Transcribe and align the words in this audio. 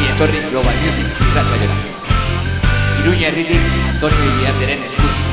Ongi 0.00 0.12
etorri 0.16 0.38
Global 0.50 0.76
Music 0.80 1.04
irratsaioa. 1.28 1.76
Iruña 3.02 3.28
herritik 3.28 3.60
Antonio 3.92 4.30
Iriarteren 4.30 4.88
eskutik. 4.88 5.29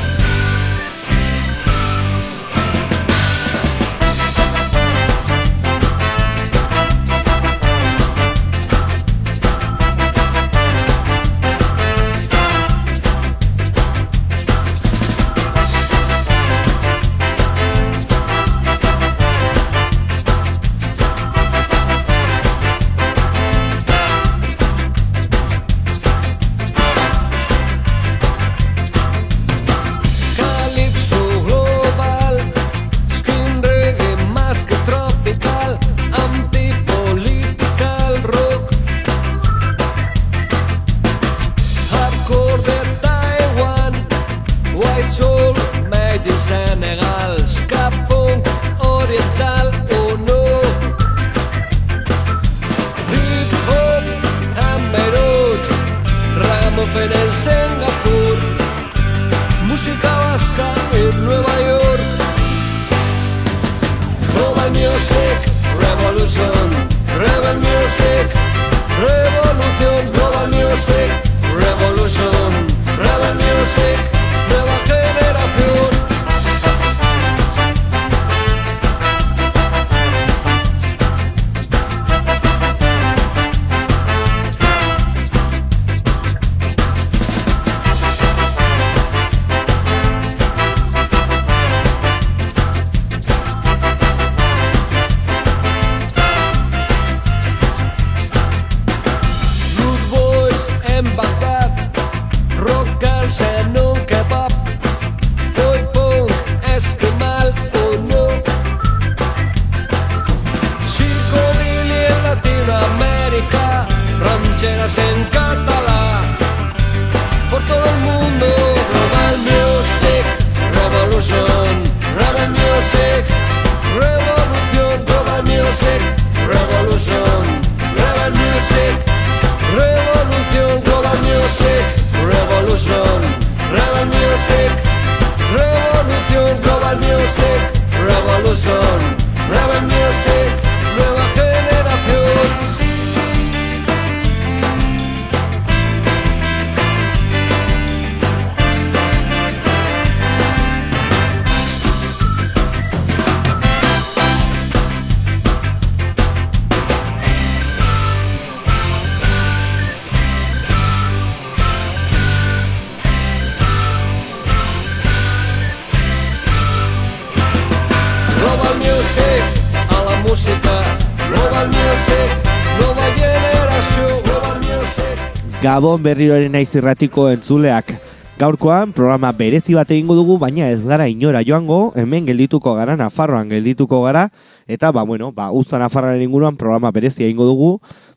Gabon 175.78 176.02
berriroren 176.02 176.50
naiz 176.50 176.72
irratiko 176.74 177.28
entzuleak. 177.30 177.92
Gaurkoan 178.38 178.90
programa 178.90 179.28
berezi 179.30 179.76
bat 179.76 179.90
egingo 179.94 180.16
dugu, 180.18 180.34
baina 180.42 180.66
ez 180.72 180.80
gara 180.82 181.06
inora 181.06 181.38
joango, 181.46 181.92
hemen 181.94 182.26
geldituko 182.26 182.72
gara, 182.74 182.96
Nafarroan 182.98 183.46
geldituko 183.50 184.00
gara, 184.02 184.24
eta 184.66 184.90
ba, 184.90 185.04
bueno, 185.06 185.30
ba, 185.30 185.52
usta 185.54 185.78
Nafarroaren 185.78 186.24
inguruan 186.24 186.58
programa 186.58 186.90
berezi 186.90 187.22
egingo 187.28 187.46
dugu, 187.46 187.68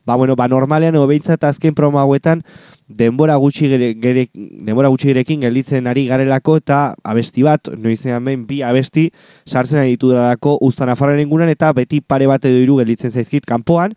ba, 0.02 0.16
bueno, 0.16 0.34
ba, 0.34 0.48
normalean 0.50 0.98
edo 0.98 1.06
behintzat 1.06 1.46
azken 1.46 1.74
programa 1.78 2.02
hauetan, 2.02 2.42
denbora 2.88 3.38
gutxi 3.38 3.70
gere, 3.70 3.92
gere, 3.94 4.26
denbora 4.34 4.90
gutxi 4.90 5.12
gerekin 5.12 5.46
gelditzen 5.46 5.86
ari 5.86 6.08
garelako 6.10 6.58
eta 6.58 6.80
abesti 7.06 7.46
bat, 7.46 7.70
noizean 7.78 8.26
behin 8.26 8.42
bi 8.50 8.58
abesti 8.66 9.06
sartzen 9.46 9.84
ari 9.84 9.94
ditudalako 9.94 10.58
usta 10.66 10.90
Nafarroaren 10.90 11.22
inguruan 11.28 11.54
eta 11.54 11.70
beti 11.78 12.02
pare 12.02 12.26
bat 12.26 12.42
edo 12.50 12.58
hiru 12.58 12.82
gelditzen 12.82 13.14
zaizkit 13.14 13.46
kanpoan, 13.46 13.94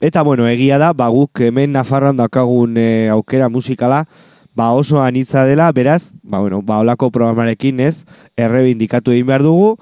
Eta 0.00 0.22
bueno, 0.22 0.46
egia 0.46 0.78
da, 0.78 0.92
ba 0.94 1.08
guk 1.10 1.40
hemen 1.42 1.72
Nafarroan 1.74 2.16
daukagun 2.16 2.76
e, 2.78 3.08
aukera 3.10 3.48
musikala, 3.48 4.04
ba 4.54 4.70
oso 4.70 5.02
anitza 5.02 5.44
dela, 5.44 5.72
beraz, 5.72 6.12
ba 6.22 6.38
bueno, 6.38 6.62
ba 6.62 6.78
olako 6.78 7.10
programarekin 7.10 7.80
ez, 7.80 8.04
errebindikatu 8.38 9.10
egin 9.10 9.26
behar 9.26 9.42
dugu, 9.42 9.72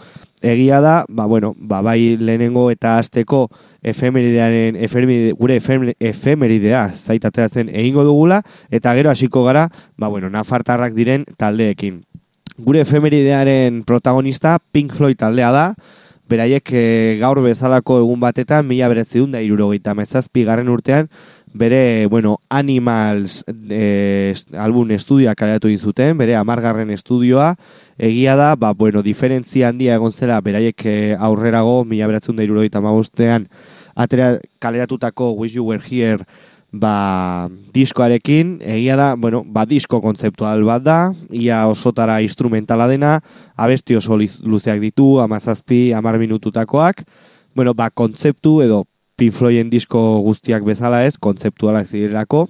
egia 0.40 0.80
da, 0.80 0.94
ba 1.08 1.26
bueno, 1.28 1.52
ba 1.58 1.82
bai 1.84 2.16
lehenengo 2.16 2.70
eta 2.72 2.96
azteko 2.96 3.50
efemeridearen, 3.84 4.76
efemeride, 4.80 5.32
gure 5.36 5.58
efemer- 5.60 5.96
efemeridea 6.00 6.88
zaitatea 6.94 7.48
zen 7.48 7.68
egingo 7.68 8.04
dugula, 8.04 8.40
eta 8.70 8.94
gero 8.96 9.12
hasiko 9.12 9.44
gara, 9.44 9.68
ba 10.00 10.08
bueno, 10.08 10.30
Nafartarrak 10.32 10.96
diren 10.96 11.28
taldeekin. 11.36 12.00
Gure 12.56 12.80
efemeridearen 12.80 13.82
protagonista 13.84 14.56
Pink 14.72 14.94
Floyd 14.96 15.20
taldea 15.20 15.52
da, 15.52 15.66
beraiek 16.28 16.72
e, 16.72 16.84
gaur 17.20 17.40
bezalako 17.44 18.00
egun 18.02 18.20
batetan, 18.20 18.66
mila 18.66 18.88
beretziun 18.90 19.32
da 19.34 19.42
irurogeita 19.42 19.94
mezazpi 19.94 20.44
garren 20.44 20.68
urtean, 20.68 21.08
bere, 21.54 22.06
bueno, 22.10 22.36
Animals 22.50 23.44
e, 23.70 24.34
album 24.58 24.90
estudioa 24.90 25.34
kareatu 25.34 25.70
zuten, 25.78 26.18
bere 26.18 26.36
amargarren 26.36 26.90
estudioa, 26.90 27.54
egia 27.98 28.36
da, 28.36 28.54
ba, 28.56 28.72
bueno, 28.74 29.02
diferentzia 29.02 29.68
handia 29.68 29.94
egon 29.94 30.12
zela, 30.12 30.40
beraiek 30.40 30.86
e, 30.86 31.16
aurrerago, 31.18 31.84
mila 31.84 32.06
beretziun 32.06 32.36
da 32.36 32.44
irurogeita 32.44 32.80
mabostean, 32.80 33.48
atera 33.94 34.36
kaleratutako 34.58 35.32
Wish 35.32 35.56
You 35.56 35.64
Were 35.64 35.82
Here 35.82 36.24
ba, 36.80 37.48
diskoarekin, 37.74 38.58
egia 38.64 38.96
da, 38.98 39.14
bueno, 39.16 39.42
ba, 39.46 39.66
disko 39.68 40.00
kontzeptual 40.04 40.64
bat 40.66 40.84
da, 40.84 40.98
ia 41.30 41.64
osotara 41.70 42.20
instrumentala 42.24 42.88
dena, 42.90 43.20
abesti 43.56 43.96
oso 43.96 44.18
luzeak 44.18 44.80
ditu, 44.82 45.16
amazazpi, 45.24 45.92
amar 45.96 46.18
minututakoak, 46.22 47.02
bueno, 47.56 47.74
ba, 47.74 47.90
kontzeptu 47.90 48.60
edo 48.64 48.84
Pink 49.16 49.32
Floyden 49.32 49.70
disko 49.72 50.20
guztiak 50.20 50.64
bezala 50.66 51.06
ez, 51.06 51.16
kontzeptualak 51.16 51.88
zirelako, 51.88 52.46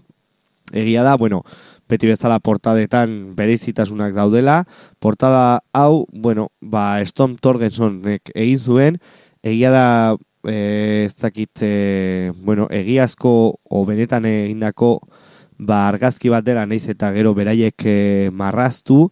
egia 0.74 1.04
da, 1.06 1.14
bueno, 1.16 1.44
beti 1.88 2.10
bezala 2.10 2.40
portadetan 2.42 3.36
bereizitasunak 3.38 4.14
daudela, 4.16 4.64
portada 4.98 5.60
hau, 5.72 6.06
bueno, 6.12 6.50
ba, 6.60 6.98
Storm 7.06 7.36
Torgensonek 7.38 8.34
egin 8.34 8.58
zuen, 8.58 8.98
egia 9.46 9.70
da, 9.70 9.86
e, 10.46 11.04
ez 11.06 11.16
dakit, 11.16 11.50
e, 11.62 12.32
bueno, 12.38 12.68
egiazko 12.70 13.58
o 13.62 13.84
benetan 13.84 14.24
egindako 14.24 15.00
ba, 15.58 15.86
argazki 15.88 16.30
bat 16.32 16.44
dela 16.44 16.66
naiz 16.66 16.86
eta 16.88 17.12
gero 17.12 17.34
beraiek 17.34 17.86
e, 17.86 18.30
marraztu, 18.32 19.10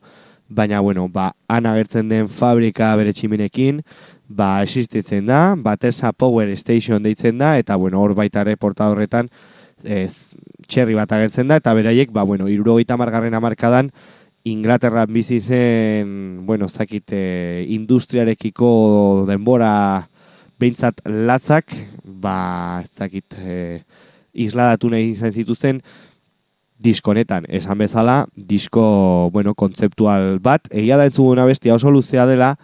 baina, 0.49 0.81
bueno, 0.81 1.09
ba, 1.09 1.33
han 1.49 1.67
agertzen 1.67 2.09
den 2.09 2.29
fabrika 2.29 2.95
bere 2.97 3.13
tximinekin, 3.13 3.83
ba, 4.29 4.63
existitzen 4.63 5.27
da, 5.27 5.55
Batesa 5.57 6.13
Power 6.13 6.51
Station 6.57 7.03
deitzen 7.03 7.39
da, 7.39 7.57
eta, 7.59 7.77
bueno, 7.77 8.03
hor 8.03 8.15
baita 8.15 8.45
ere 8.45 8.57
portada 8.57 8.93
horretan, 8.93 9.31
ez, 9.83 10.37
txerri 10.69 10.95
bat 10.97 11.13
agertzen 11.13 11.49
da, 11.49 11.59
eta 11.61 11.75
beraiek, 11.75 12.13
ba, 12.13 12.25
bueno, 12.29 12.49
irurogeita 12.49 12.99
margarren 13.01 13.35
amarkadan, 13.35 13.91
Inglaterran 14.45 15.09
bizi 15.09 15.39
zen, 15.41 16.45
bueno, 16.45 16.69
zakit, 16.69 17.15
e, 17.17 17.65
industriarekiko 17.73 19.25
denbora 19.25 20.05
behintzat 20.65 21.05
latzak, 21.05 21.77
ba, 22.25 22.81
ez 22.81 22.91
zakit, 22.97 23.37
e, 23.37 23.83
isladatu 24.33 24.89
nahi 24.93 25.11
izan 25.13 25.35
zituzten, 25.35 25.81
diskonetan, 26.85 27.47
esan 27.49 27.79
bezala, 27.81 28.25
disko, 28.35 28.85
bueno, 29.33 29.55
kontzeptual 29.55 30.41
bat, 30.45 30.67
egia 30.73 30.99
da 31.01 31.07
entzuguna 31.09 31.47
bestia 31.49 31.77
oso 31.77 31.93
luzea 31.93 32.27
dela, 32.29 32.55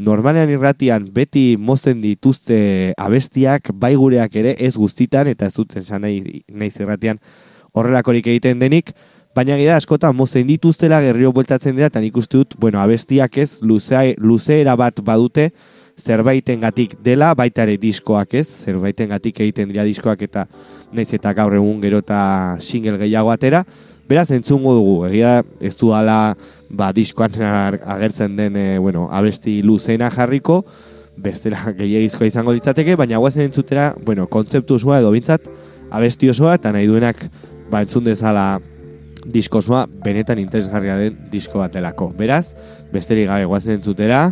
normalean 0.00 0.50
irratian 0.50 1.04
beti 1.12 1.56
mozten 1.60 2.00
dituzte 2.00 2.94
abestiak, 2.98 3.72
bai 3.74 3.92
gureak 3.98 4.36
ere 4.40 4.54
ez 4.58 4.76
guztitan, 4.78 5.28
eta 5.28 5.50
ez 5.50 5.54
dut 5.58 5.76
esan 5.76 6.06
nahi, 6.06 6.42
nahi 6.48 6.70
zirratian 6.70 7.20
horrelakorik 7.76 8.30
egiten 8.32 8.62
denik, 8.62 8.94
baina 9.36 9.58
gira 9.60 9.76
askotan 9.78 10.16
mozten 10.16 10.48
dituztela 10.48 11.02
gerrio 11.04 11.34
bueltatzen 11.36 11.76
dira, 11.76 11.90
eta 11.92 12.02
nik 12.02 12.16
uste 12.16 12.40
dut, 12.40 12.56
bueno, 12.62 12.80
abestiak 12.82 13.36
ez, 13.42 13.50
luzea, 13.62 14.06
luzeera 14.18 14.74
bat 14.78 15.04
badute, 15.04 15.50
zerbaiten 16.00 16.60
gatik 16.64 16.96
dela, 17.04 17.34
baita 17.38 17.64
ere 17.66 17.76
diskoak 17.80 18.34
ez, 18.40 18.46
zerbaiten 18.64 19.10
gatik 19.12 19.40
egiten 19.44 19.70
dira 19.70 19.84
diskoak 19.86 20.22
eta 20.26 20.46
naiz 20.96 21.08
eta 21.14 21.32
gaur 21.36 21.54
egun 21.58 21.80
gero 21.82 22.00
eta 22.02 22.20
single 22.60 22.98
gehiago 23.00 23.30
atera, 23.32 23.64
beraz 24.10 24.30
entzungo 24.34 24.74
dugu, 24.74 24.94
egia 25.10 25.40
ez 25.62 25.76
du 25.78 25.92
ala 25.94 26.34
ba, 26.68 26.90
diskoan 26.96 27.36
agertzen 27.38 28.34
den 28.36 28.56
e, 28.56 28.66
bueno, 28.78 29.06
abesti 29.12 29.60
luzena 29.62 30.10
jarriko, 30.10 30.64
bestela 31.20 31.60
gehiagizkoa 31.80 32.26
izango 32.26 32.56
litzateke, 32.56 32.96
baina 32.98 33.20
guazen 33.22 33.46
entzutera, 33.46 33.92
bueno, 34.06 34.26
kontzeptu 34.26 34.80
osoa 34.80 34.98
edo 35.04 35.12
bintzat, 35.14 35.46
abesti 35.90 36.30
osoa 36.30 36.56
eta 36.58 36.72
nahi 36.74 36.90
duenak 36.90 37.22
ba, 37.70 37.84
entzun 37.84 38.04
dezala 38.08 38.58
diskosoa 39.30 39.84
benetan 40.04 40.40
interesgarria 40.40 40.96
den 40.98 41.16
disko 41.30 41.60
bat 41.60 41.74
delako. 41.74 42.10
Beraz, 42.16 42.54
besterik 42.92 43.28
gabe 43.28 43.46
guazen 43.46 43.78
entzutera, 43.78 44.30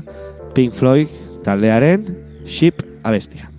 Pink 0.57 0.75
Floyd 0.75 1.28
taldearen 1.49 2.05
Ship 2.45 2.77
abestia. 3.03 3.58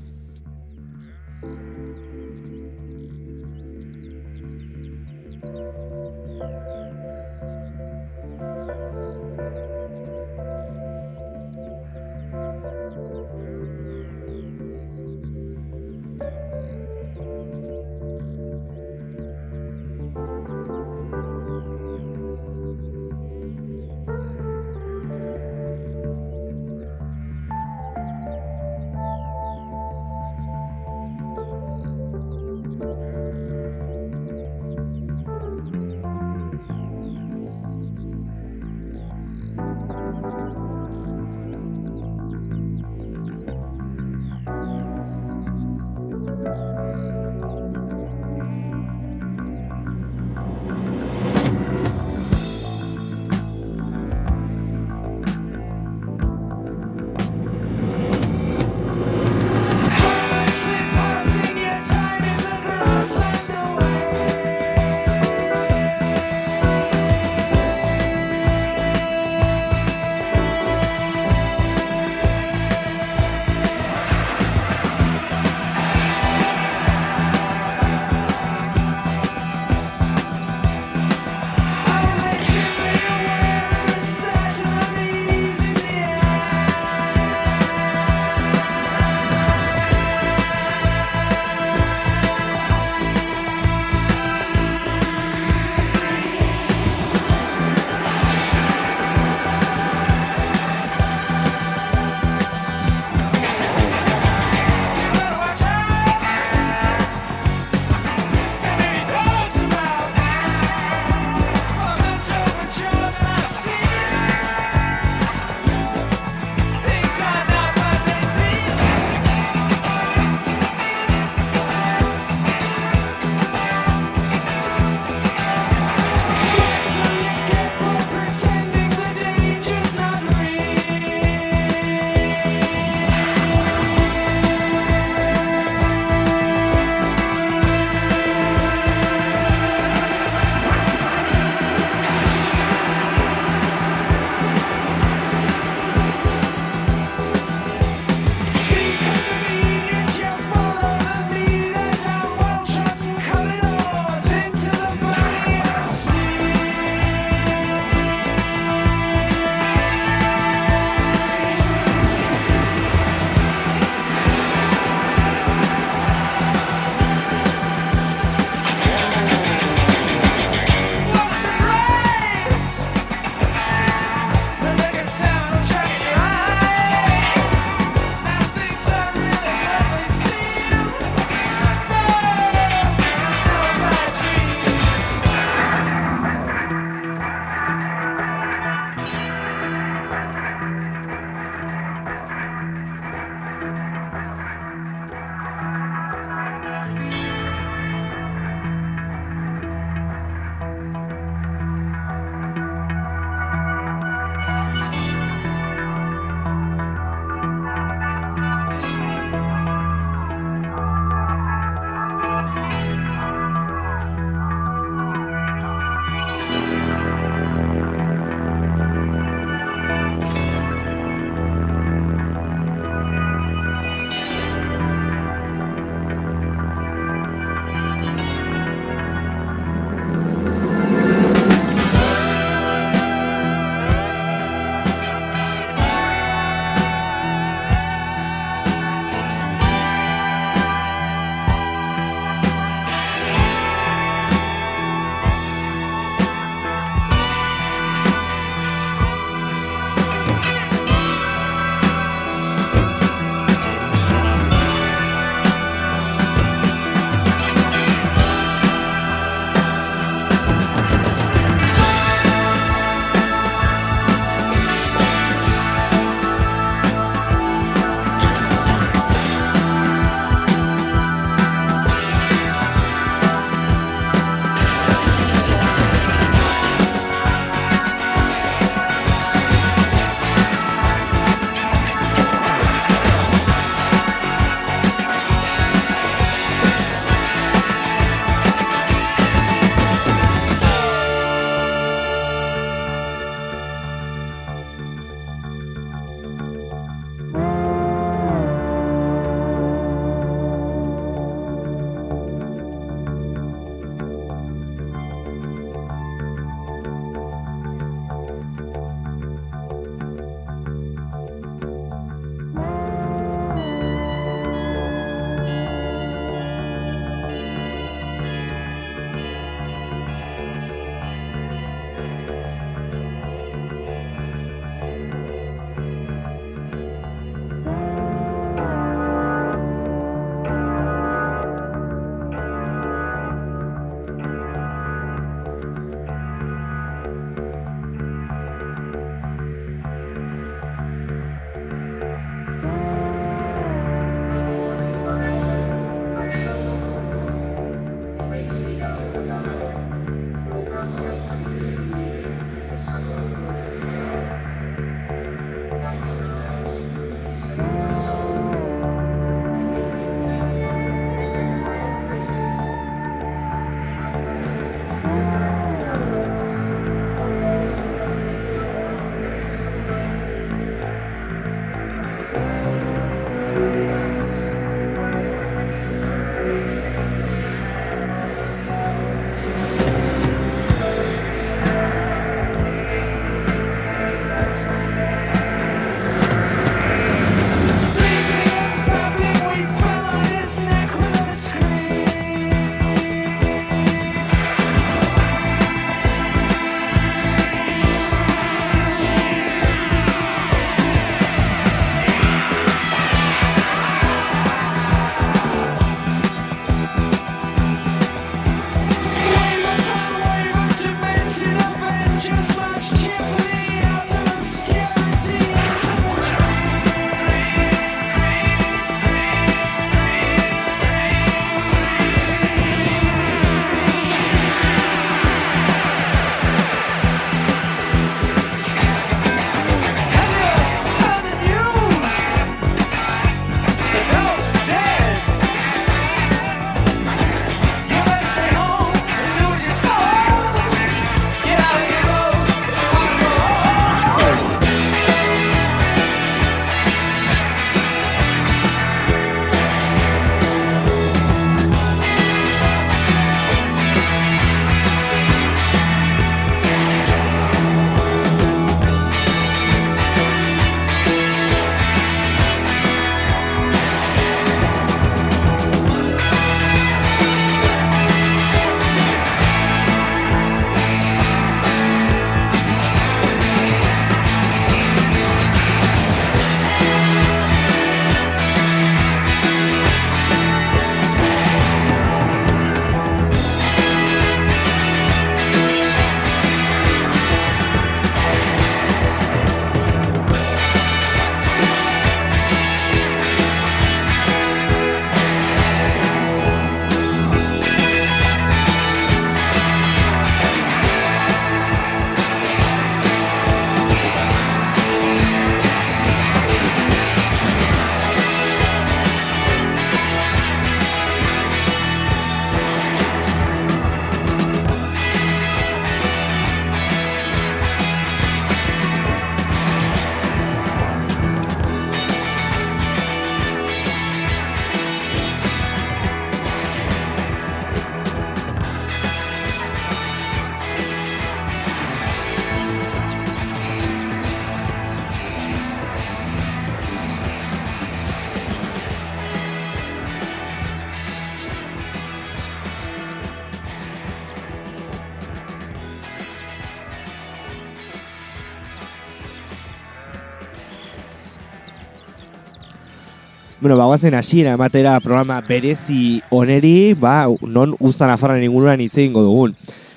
Bueno, 553.80 553.92
ba, 553.92 553.96
guazen 553.96 554.16
hasiera 554.16 554.52
ematera 554.52 555.00
programa 555.00 555.40
berezi 555.40 556.22
oneri, 556.32 556.94
ba, 557.00 557.28
non 557.48 557.78
usta 557.80 558.10
Nafarroan 558.10 558.44
inguruan 558.44 558.82
hitz 558.84 558.98
egingo 558.98 559.22
dugun. 559.24 559.54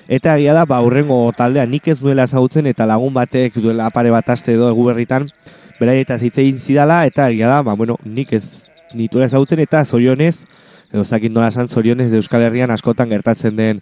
Eta 0.07 0.37
egia 0.37 0.53
da, 0.55 0.61
ba, 0.63 0.77
urrengo 0.79 1.17
taldea 1.35 1.65
nik 1.67 1.89
ez 1.91 1.97
duela 1.99 2.23
ezagutzen 2.23 2.69
eta 2.71 2.85
lagun 2.87 3.11
batek 3.11 3.57
duela 3.59 3.89
apare 3.91 4.13
bat 4.13 4.29
aste 4.31 4.53
edo 4.55 4.69
egu 4.71 4.85
berritan, 4.87 5.25
berai 5.81 5.97
eta 5.99 6.15
hitz 6.15 6.37
egin 6.37 6.61
zidala, 6.63 7.01
eta 7.09 7.25
egia 7.33 7.49
da, 7.51 7.57
ba, 7.59 7.75
bueno, 7.75 7.97
nik 8.05 8.31
ez 8.31 8.69
nituela 8.95 9.27
ezagutzen 9.27 9.59
eta 9.59 9.83
zorionez, 9.83 10.45
edo 10.93 11.03
zakin 11.03 11.35
dola 11.35 11.49
esan 11.51 11.67
zorionez 11.67 12.07
de 12.13 12.21
Euskal 12.23 12.45
Herrian 12.47 12.71
askotan 12.71 13.11
gertatzen 13.11 13.59
den 13.59 13.81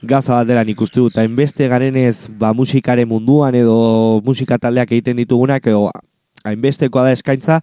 gaza 0.00 0.36
bat 0.36 0.46
dela 0.46 0.62
nik 0.62 0.78
uste 0.78 1.00
dut. 1.00 1.18
Hainbeste 1.18 1.66
garenez, 1.66 2.28
ba, 2.38 2.52
musikare 2.54 3.02
munduan 3.02 3.58
edo 3.58 4.22
musika 4.22 4.62
taldeak 4.62 4.94
egiten 4.94 5.18
ditugunak, 5.24 5.66
edo 5.66 5.88
hainbestekoa 6.44 7.08
da 7.08 7.18
eskaintza, 7.18 7.58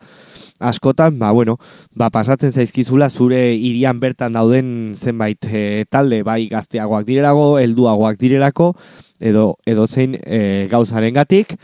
askotan, 0.59 1.17
ba, 1.19 1.31
bueno, 1.31 1.57
ba, 1.95 2.09
pasatzen 2.09 2.51
zaizkizula 2.51 3.09
zure 3.09 3.53
irian 3.55 3.99
bertan 3.99 4.33
dauden 4.33 4.93
zenbait 4.95 5.45
e, 5.49 5.85
talde, 5.89 6.23
bai 6.23 6.47
gazteagoak 6.51 7.05
direlago, 7.07 7.57
helduagoak 7.61 8.17
direlako, 8.21 8.73
edo, 9.19 9.55
edo 9.65 9.87
zein 9.87 10.17
e, 10.23 10.67
gauzaren 10.71 11.13
gatik. 11.13 11.57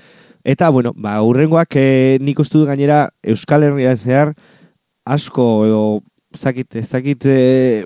Eta, 0.44 0.70
bueno, 0.70 0.92
ba, 0.96 1.16
urrengoak 1.24 1.78
e, 1.80 1.88
nik 2.22 2.40
uste 2.40 2.60
dut 2.60 2.68
gainera 2.68 3.08
Euskal 3.24 3.64
Herria 3.64 3.96
zehar 3.96 4.34
asko, 5.06 5.48
edo, 5.66 5.84
zakit, 6.36 6.82
zakit, 6.84 7.26
e, 7.26 7.86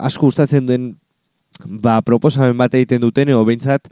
asko 0.00 0.28
gustatzen 0.28 0.66
duen 0.66 0.92
ba, 1.64 2.00
proposamen 2.02 2.58
bat 2.58 2.74
egiten 2.74 3.02
duten, 3.04 3.30
edo 3.30 3.44
behintzat, 3.46 3.88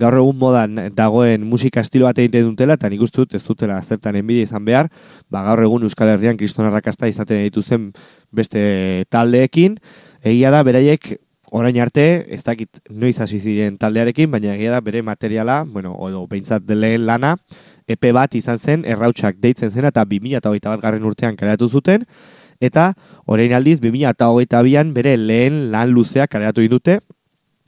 gaur 0.00 0.16
egun 0.18 0.38
modan 0.38 0.78
dagoen 0.94 1.44
musika 1.46 1.82
estilo 1.84 2.08
bat 2.08 2.18
egiten 2.18 2.48
dutela, 2.50 2.78
eta 2.78 2.90
nik 2.90 3.02
uste 3.06 3.22
dut 3.22 3.34
ez 3.38 3.42
dutela 3.44 3.80
zertan 3.82 4.16
enbidia 4.18 4.48
izan 4.48 4.64
behar, 4.66 4.90
ba, 5.30 5.44
gaur 5.46 5.62
egun 5.62 5.86
Euskal 5.86 6.10
Herrian 6.14 6.38
kristona 6.40 6.72
rakasta 6.74 7.08
izaten 7.08 7.44
zen 7.62 7.92
beste 8.32 9.04
taldeekin, 9.10 9.78
egia 10.24 10.50
da, 10.50 10.62
beraiek 10.62 11.14
orain 11.54 11.76
arte, 11.78 12.26
ez 12.34 12.42
dakit 12.42 12.80
noiz 12.90 13.14
hasi 13.20 13.38
ziren 13.38 13.76
taldearekin, 13.78 14.30
baina 14.30 14.56
egia 14.56 14.72
da 14.72 14.80
bere 14.80 15.02
materiala, 15.06 15.62
bueno, 15.62 15.94
odo, 15.94 16.26
behintzat 16.26 16.66
lehen 16.66 17.06
lana, 17.06 17.36
epe 17.86 18.10
bat 18.12 18.34
izan 18.34 18.58
zen, 18.58 18.84
errautsak 18.84 19.38
deitzen 19.38 19.70
zen, 19.70 19.86
eta 19.86 20.02
2008 20.02 20.66
bat 20.72 20.82
garren 20.82 21.06
urtean 21.06 21.38
kareatu 21.38 21.68
zuten, 21.68 22.02
eta 22.58 22.90
orain 23.26 23.54
aldiz 23.54 23.78
2008 23.84 24.64
bian 24.66 24.92
bere 24.94 25.16
lehen 25.16 25.70
lan 25.70 25.94
luzeak 25.94 26.32
kareatu 26.34 26.66
dute, 26.66 26.98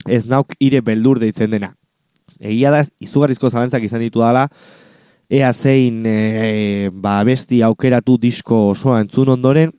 ez 0.07 0.25
nauk 0.27 0.51
ire 0.59 0.81
beldur 0.81 1.19
deitzen 1.19 1.51
dena 1.51 1.76
egia 2.39 2.71
da, 2.73 2.83
izugarrizko 3.03 3.49
zalantzak 3.49 3.83
izan 3.87 4.03
ditu 4.03 4.21
dala, 4.23 4.47
ea 5.29 5.51
zein 5.53 6.03
e, 6.07 6.89
ba, 6.93 7.19
besti 7.27 7.61
aukeratu 7.65 8.17
disko 8.21 8.69
osoa 8.71 9.01
entzun 9.03 9.33
ondoren, 9.35 9.73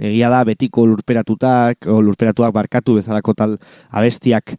egia 0.00 0.30
da, 0.32 0.42
betiko 0.48 0.86
lurperatutak, 0.88 1.86
o 1.86 2.00
lurperatuak 2.00 2.54
barkatu 2.54 2.96
bezalako 2.96 3.34
tal 3.36 3.58
abestiak, 3.90 4.56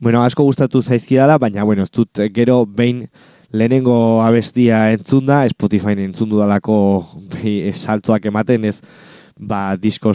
bueno, 0.00 0.22
asko 0.22 0.44
gustatu 0.44 0.82
zaizkidala, 0.82 1.38
baina, 1.38 1.64
bueno, 1.64 1.86
ez 1.86 1.92
dut 1.94 2.20
gero 2.34 2.64
behin 2.66 3.06
lehenengo 3.54 4.20
abestia 4.22 4.90
entzun 4.92 5.26
da, 5.26 5.44
Spotify 5.48 5.94
entzun 5.96 6.28
dudalako 6.28 6.76
saltzoak 7.72 8.26
ematen, 8.26 8.66
ez, 8.68 8.80
ba, 9.38 9.76
disko 9.80 10.12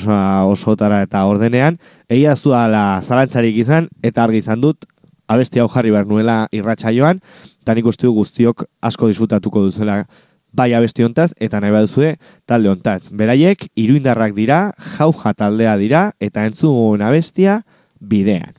osotara 0.52 1.02
eta 1.08 1.26
ordenean, 1.26 1.80
egia 2.08 2.36
zu 2.36 2.54
dala 2.54 3.02
zalantzarik 3.02 3.58
izan, 3.58 3.90
eta 4.04 4.24
argi 4.24 4.44
izan 4.44 4.62
dut, 4.62 4.86
abesti 5.30 5.62
hau 5.62 5.70
jarri 5.72 5.94
behar 5.94 6.10
nuela 6.10 6.40
irratsaioan, 6.56 7.22
eta 7.62 7.78
nik 7.78 7.88
uste 7.92 8.10
guztiok 8.10 8.66
asko 8.82 9.12
disfrutatuko 9.12 9.64
duzuela 9.68 10.04
bai 10.52 10.74
abesti 10.74 11.06
hontaz, 11.06 11.32
eta 11.40 11.62
nahi 11.62 11.74
baduzue 11.76 12.16
talde 12.50 12.72
hontaz. 12.72 13.12
Beraiek, 13.14 13.70
iruindarrak 13.78 14.34
dira, 14.38 14.62
jauja 14.98 15.36
taldea 15.38 15.78
dira, 15.78 16.10
eta 16.20 16.48
entzun 16.50 17.06
abestia 17.06 17.62
bidean. 18.00 18.59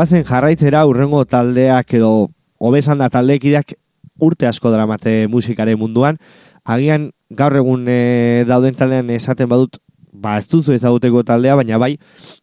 Guazen 0.00 0.22
jarraitzera 0.24 0.86
urrengo 0.88 1.26
taldeak 1.28 1.90
edo 1.98 2.30
hobesan 2.56 3.02
da 3.02 3.10
taldekideak 3.12 3.74
urte 4.24 4.46
asko 4.48 4.70
dramate 4.72 5.26
musikaren 5.28 5.76
munduan. 5.76 6.16
Agian 6.64 7.10
gaur 7.36 7.52
egun 7.60 7.84
e, 7.84 8.46
dauden 8.48 8.78
taldean 8.78 9.10
esaten 9.12 9.50
badut 9.50 9.76
ba 10.10 10.38
ez 10.40 10.46
duzu 10.48 10.72
ezaguteko 10.72 11.20
taldea, 11.28 11.58
baina 11.58 11.76
bai, 11.78 11.98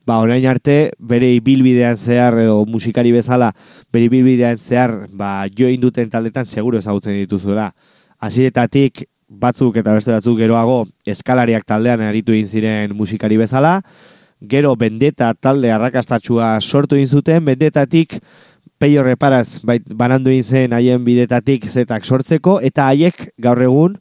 ba 0.05 0.19
orain 0.21 0.45
arte 0.45 0.91
bere 0.99 1.31
ibilbidean 1.39 1.97
zehar 1.97 2.37
edo 2.43 2.59
musikari 2.69 3.11
bezala 3.15 3.49
bere 3.93 4.05
ibilbidean 4.05 4.61
zehar 4.61 4.93
ba 5.09 5.31
jo 5.49 5.71
induten 5.73 6.13
taldetan 6.13 6.45
seguro 6.45 6.77
ezagutzen 6.77 7.17
dituzuela. 7.23 7.71
Hasieretatik 8.21 9.07
batzuk 9.27 9.81
eta 9.81 9.97
beste 9.97 10.13
batzuk 10.13 10.37
geroago 10.37 10.83
eskalariak 11.09 11.65
taldean 11.65 12.05
aritu 12.05 12.37
egin 12.37 12.53
ziren 12.53 12.93
musikari 12.93 13.41
bezala, 13.41 13.79
gero 14.41 14.75
bendeta 14.75 15.33
talde 15.33 15.71
arrakastatxua 15.71 16.57
sortu 16.61 16.95
egin 16.95 17.07
zuten, 17.07 17.45
bendetatik 17.45 18.19
peio 18.77 19.03
reparaz 19.03 19.63
bait, 19.65 19.83
banandu 19.97 20.29
egin 20.29 20.43
zen 20.43 20.77
haien 20.77 21.03
bidetatik 21.03 21.65
zetak 21.69 22.05
sortzeko, 22.05 22.59
eta 22.61 22.87
haiek 22.91 23.29
gaur 23.41 23.61
egun 23.61 23.97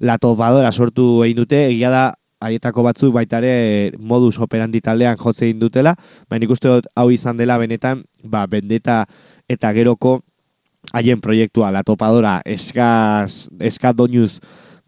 la 0.00 0.16
topadora 0.18 0.70
sortu 0.72 1.24
egin 1.24 1.42
dute, 1.42 1.66
egia 1.72 1.90
da 1.90 2.04
haietako 2.40 2.86
batzuk 2.86 3.12
baitare 3.12 3.92
modus 3.98 4.38
operandi 4.40 4.80
taldean 4.80 5.18
jotze 5.20 5.44
egin 5.48 5.60
dutela, 5.60 5.94
baina 6.30 6.46
ikuste 6.46 6.70
dut 6.70 6.88
hau 6.96 7.10
izan 7.12 7.36
dela 7.36 7.58
benetan, 7.60 8.04
ba, 8.24 8.46
bendeta 8.46 9.04
eta 9.50 9.72
geroko 9.76 10.20
haien 10.96 11.20
proiektua, 11.20 11.68
la 11.70 11.82
topadora, 11.84 12.40
eskaz, 12.48 13.50
eskaz 13.60 13.92
doinuz, 13.96 14.38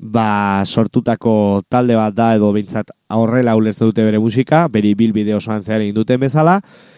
ba, 0.03 0.65
sortutako 0.67 1.63
talde 1.71 1.95
bat 1.95 2.15
da 2.15 2.33
edo 2.35 2.51
bintzat 2.53 2.91
aurrela 3.13 3.55
ulertze 3.55 3.87
dute 3.87 4.03
bere 4.03 4.19
musika, 4.19 4.65
beri 4.69 4.97
bilbide 4.99 5.37
osoan 5.37 5.63
zehar 5.63 5.85
egin 5.85 5.95
duten 5.95 6.19
bezala, 6.21 6.57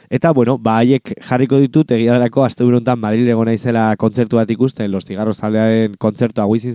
eta 0.09 0.33
bueno, 0.33 0.57
ba, 0.57 0.79
haiek 0.81 1.13
jarriko 1.21 1.61
ditut 1.61 1.93
egia 1.93 2.17
delako 2.17 2.47
azte 2.47 2.65
buruntan 2.65 2.99
Madrid 2.99 3.29
egon 3.29 3.51
naizela 3.53 3.91
kontzertu 4.01 4.41
bat 4.41 4.51
ikusten, 4.51 4.89
los 4.91 5.05
tigarros 5.05 5.37
taldearen 5.43 5.99
kontzertu 6.01 6.41
hau 6.41 6.55
izin 6.57 6.73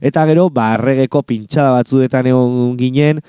eta 0.00 0.26
gero, 0.26 0.48
ba, 0.50 0.74
erregeko 0.74 1.22
pintxada 1.22 1.70
batzuetan 1.70 2.26
egon 2.26 2.76
ginen, 2.76 3.20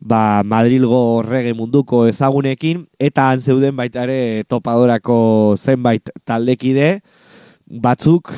ba, 0.00 0.42
Madrilgo 0.44 1.22
rege 1.22 1.52
munduko 1.52 2.06
ezagunekin, 2.06 2.86
eta 2.98 3.28
han 3.30 3.40
zeuden 3.40 3.76
baita 3.76 4.04
ere 4.04 4.44
topadorako 4.48 5.54
zenbait 5.58 6.08
taldekide, 6.24 7.00
batzuk 7.68 8.32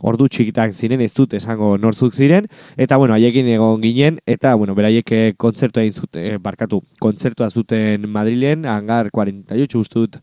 ordu 0.00 0.28
txikitak 0.28 0.74
ziren, 0.74 1.00
ez 1.00 1.12
dut 1.14 1.34
esango 1.34 1.76
norzuk 1.78 2.14
ziren, 2.14 2.46
eta 2.76 2.96
bueno, 2.96 3.14
haiekin 3.14 3.48
egon 3.54 3.82
ginen, 3.82 4.20
eta 4.26 4.54
bueno, 4.54 4.76
beraiek 4.78 5.12
eh, 5.12 5.32
kontzertua 5.36 5.82
egin 5.82 5.98
zuten, 6.02 6.22
eh, 6.24 6.38
barkatu, 6.42 6.82
kontzertua 7.00 7.50
zuten 7.50 8.08
Madrilen, 8.10 8.66
hangar 8.66 9.10
48 9.10 9.78
ustut 9.78 10.20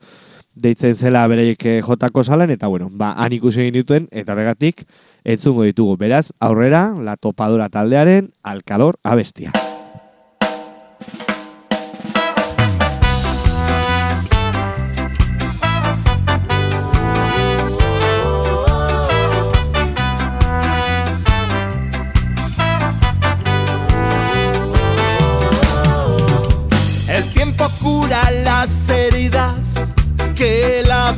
deitzen 0.56 0.96
zela 0.96 1.26
beraiek 1.28 1.66
eh, 1.68 1.82
jotako 1.84 2.24
salen, 2.24 2.54
eta 2.56 2.68
bueno, 2.72 2.90
ba, 2.92 3.14
han 3.18 3.36
ikusi 3.36 3.66
egin 3.66 3.82
dituen, 3.82 4.10
eta 4.12 4.36
regatik, 4.38 4.86
entzungo 5.24 5.68
ditugu, 5.68 5.98
beraz, 6.00 6.30
aurrera, 6.40 6.88
la 6.96 7.18
topadora 7.18 7.70
taldearen, 7.70 8.32
alkalor 8.44 9.00
abestia. 9.04 9.52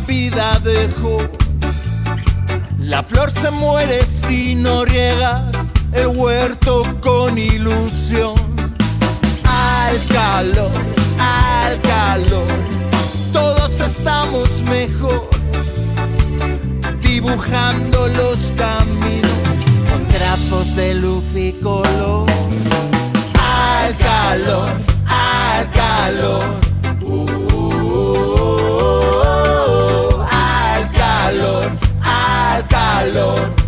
Vida 0.07 0.59
dejó. 0.63 1.17
La 2.79 3.03
flor 3.03 3.29
se 3.29 3.51
muere 3.51 4.05
si 4.05 4.55
no 4.55 4.85
riegas 4.85 5.73
el 5.91 6.07
huerto 6.07 6.83
con 7.01 7.37
ilusión. 7.37 8.35
Al 9.43 9.99
calor, 10.07 10.71
al 11.19 11.81
calor, 11.81 12.47
todos 13.33 13.81
estamos 13.81 14.49
mejor, 14.63 15.29
dibujando 17.01 18.07
los 18.07 18.53
caminos 18.53 19.31
con 19.91 20.07
trazos 20.07 20.75
de 20.75 20.93
luz 20.95 21.25
y 21.35 21.51
color. 21.53 22.25
Al 23.39 23.95
calor, 23.97 24.69
al 25.05 25.69
calor. 25.71 26.45
Uh. 27.01 27.37
Calor. 31.27 31.77
La 31.99 33.66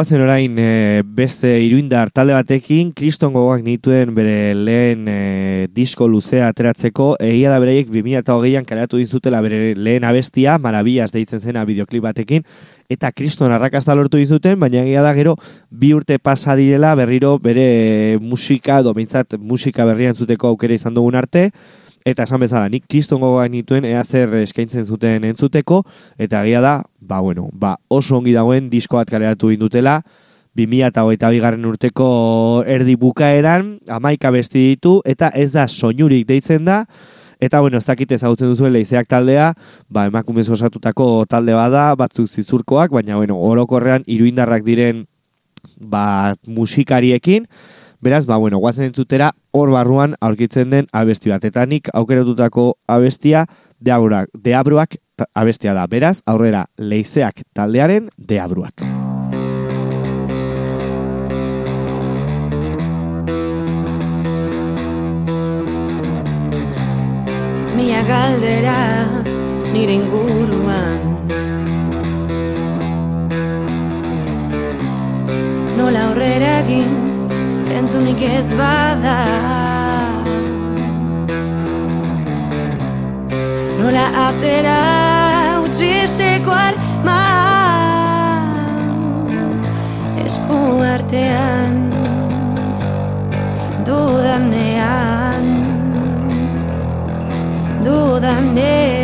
Guazen 0.00 0.22
orain 0.24 0.54
e, 0.56 1.02
beste 1.04 1.50
iruindar 1.60 2.08
talde 2.08 2.32
batekin, 2.32 2.94
kriston 2.96 3.34
gogoak 3.34 3.60
nituen 3.60 4.14
bere 4.16 4.54
lehen 4.56 5.02
e, 5.12 5.16
disko 5.76 6.06
luzea 6.08 6.46
ateratzeko, 6.48 7.10
egia 7.20 7.50
da 7.52 7.58
bereiek 7.60 7.90
2008an 7.92 8.64
kareatu 8.64 8.96
dintzutela 8.96 9.42
bere 9.44 9.74
lehen 9.76 10.06
abestia, 10.08 10.54
marabillas 10.56 11.10
deitzen 11.12 11.44
zena 11.44 11.66
videoklip 11.68 12.06
batekin, 12.06 12.48
eta 12.88 13.12
kriston 13.12 13.52
arrakasta 13.52 13.92
lortu 13.92 14.16
dintzuten, 14.16 14.56
baina 14.62 14.86
egia 14.86 15.04
da 15.04 15.12
gero 15.18 15.36
bi 15.68 15.92
urte 15.92 16.16
pasa 16.16 16.56
direla 16.56 16.94
berriro 16.96 17.34
bere 17.36 18.16
musika, 18.24 18.80
edo 18.80 18.96
behintzat 18.96 19.36
musika 19.36 19.84
berrian 19.84 20.16
zuteko 20.16 20.54
aukera 20.54 20.80
izan 20.80 20.96
dugun 20.96 21.20
arte, 21.20 21.50
Eta 22.08 22.24
esan 22.24 22.40
bezala, 22.40 22.70
nik 22.72 22.86
kriston 22.88 23.20
gogoak 23.20 23.50
nituen 23.52 23.84
ea 23.84 24.00
zer 24.04 24.32
eskaintzen 24.40 24.86
zuten 24.88 25.24
entzuteko, 25.28 25.82
eta 26.16 26.44
egia 26.46 26.62
da, 26.64 26.74
ba 27.00 27.20
bueno, 27.20 27.50
ba 27.52 27.76
oso 27.92 28.16
ongi 28.16 28.32
dagoen 28.32 28.70
disko 28.72 28.96
bat 28.96 29.10
kaleratu 29.10 29.52
indutela, 29.52 30.00
2008 30.56 31.30
bigarren 31.30 31.64
urteko 31.68 32.08
erdi 32.66 32.96
bukaeran, 32.98 33.76
amaika 33.88 34.32
besti 34.32 34.70
ditu, 34.72 34.98
eta 35.04 35.28
ez 35.36 35.52
da 35.52 35.68
soinurik 35.68 36.26
deitzen 36.28 36.64
da, 36.64 36.84
Eta, 37.40 37.62
bueno, 37.64 37.78
ez 37.80 37.86
dakit 37.88 38.10
ezagutzen 38.12 38.50
duzuen 38.52 38.74
leizeak 38.74 39.06
taldea, 39.08 39.54
ba, 39.88 40.04
emakumez 40.10 40.44
osatutako 40.52 41.24
talde 41.24 41.54
bada, 41.56 41.86
batzuk 41.96 42.28
zizurkoak, 42.28 42.92
baina, 42.92 43.16
bueno, 43.16 43.38
orokorrean 43.40 44.04
iruindarrak 44.04 44.66
diren, 44.66 45.06
ba, 45.80 46.34
musikariekin, 46.44 47.48
Beraz, 48.00 48.24
ba, 48.24 48.38
bueno, 48.38 48.56
guazen 48.56 48.86
entzutera, 48.86 49.34
hor 49.52 49.70
barruan 49.70 50.14
aurkitzen 50.24 50.70
den 50.72 50.86
abesti 50.90 51.28
bat. 51.28 51.44
Eta 51.44 51.66
nik 51.68 51.90
aukeratutako 51.92 52.78
abestia, 52.88 53.44
deabruak, 53.78 54.30
deabruak 54.32 54.96
abestia 55.36 55.74
da. 55.76 55.84
Beraz, 55.86 56.22
aurrera, 56.24 56.64
leizeak 56.78 57.42
taldearen 57.52 58.08
deabruak. 58.16 58.80
Mia 67.76 68.00
galdera 68.08 68.78
nire 69.74 70.00
inguruan 70.00 71.06
Nola 75.76 76.08
aurrera 76.08 76.58
egin 76.64 77.09
erantzunik 77.70 78.22
ez 78.22 78.50
bada. 78.58 79.18
Nola 83.78 84.06
atera 84.26 84.80
utxisteko 85.64 86.52
arma 86.52 87.20
Esku 90.24 90.58
artean 90.94 91.78
dudanean 93.86 95.46
dudanean 97.86 98.99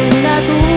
sendatu 0.00 0.69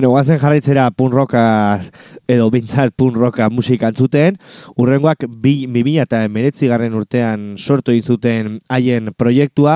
Bueno, 0.00 0.14
guazen 0.14 0.38
jarraitzera 0.40 0.86
punk 0.96 1.12
rocka 1.12 1.40
edo 2.24 2.46
bintzat 2.48 2.94
punk 2.96 3.18
rocka 3.20 3.50
musika 3.52 3.90
antzuten. 3.90 4.38
Urrengoak 4.80 5.26
bi, 5.28 5.66
bi 5.68 5.82
mila 5.84 6.06
eta 6.06 6.22
emeretzi 6.24 6.70
garren 6.70 6.94
urtean 6.96 7.42
sortu 7.58 7.92
zuten 8.00 8.62
haien 8.72 9.10
proiektua. 9.12 9.74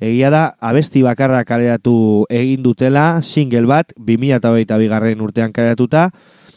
Egia 0.00 0.30
da, 0.32 0.54
abesti 0.64 1.02
bakarra 1.04 1.42
kaleratu 1.44 2.24
egin 2.32 2.62
dutela, 2.64 3.20
single 3.20 3.66
bat, 3.68 3.92
bi 4.00 4.16
mila 4.16 4.38
eta 4.40 4.54
hogeita 4.54 4.78
bigarren 4.80 5.20
urtean 5.20 5.52
kaleratuta. 5.52 6.08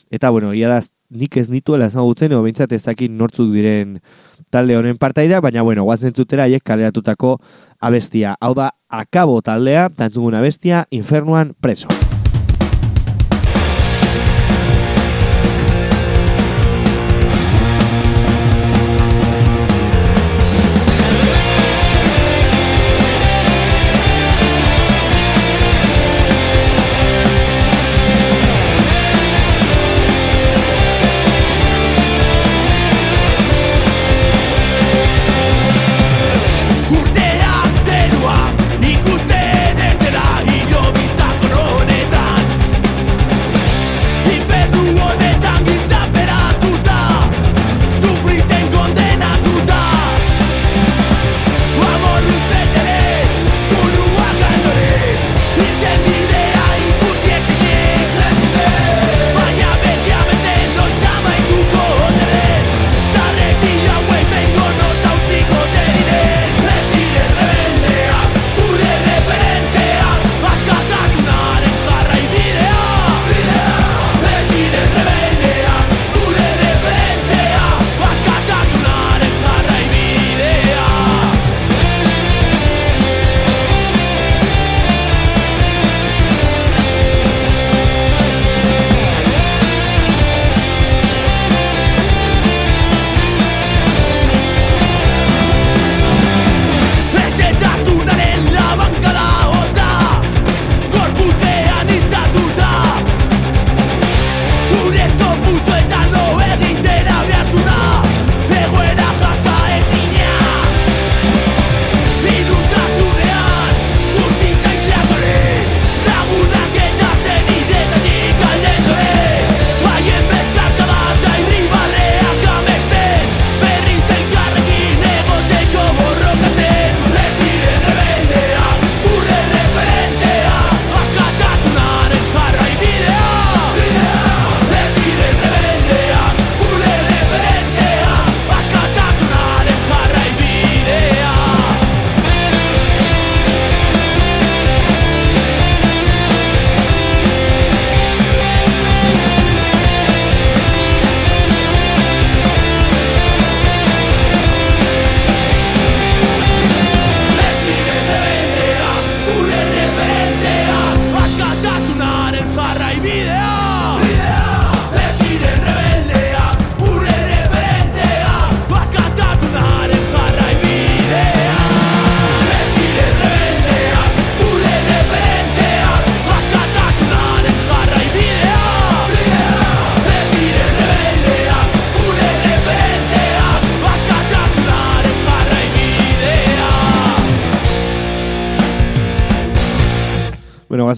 Eta, 0.09 0.29
bueno, 0.31 0.53
egia 0.53 0.69
da, 0.71 0.79
nik 1.11 1.35
ez 1.35 1.49
nituela 1.51 1.89
ezagutzen, 1.91 2.31
edo 2.31 2.39
bintzat 2.45 2.71
ez 2.71 2.85
dakit 2.85 3.11
nortzuk 3.11 3.51
diren 3.51 3.97
talde 4.49 4.77
honen 4.79 4.95
partaida, 4.95 5.41
baina, 5.43 5.59
bueno, 5.67 5.83
guazen 5.83 6.15
zutera 6.15 6.47
haiek 6.47 6.63
kaleratutako 6.63 7.35
abestia. 7.81 8.37
Hau 8.39 8.53
da, 8.55 8.71
akabo 8.87 9.41
taldea, 9.43 9.89
tantzugun 9.91 10.39
abestia, 10.39 10.85
infernuan 10.89 11.51
preso. 11.59 11.91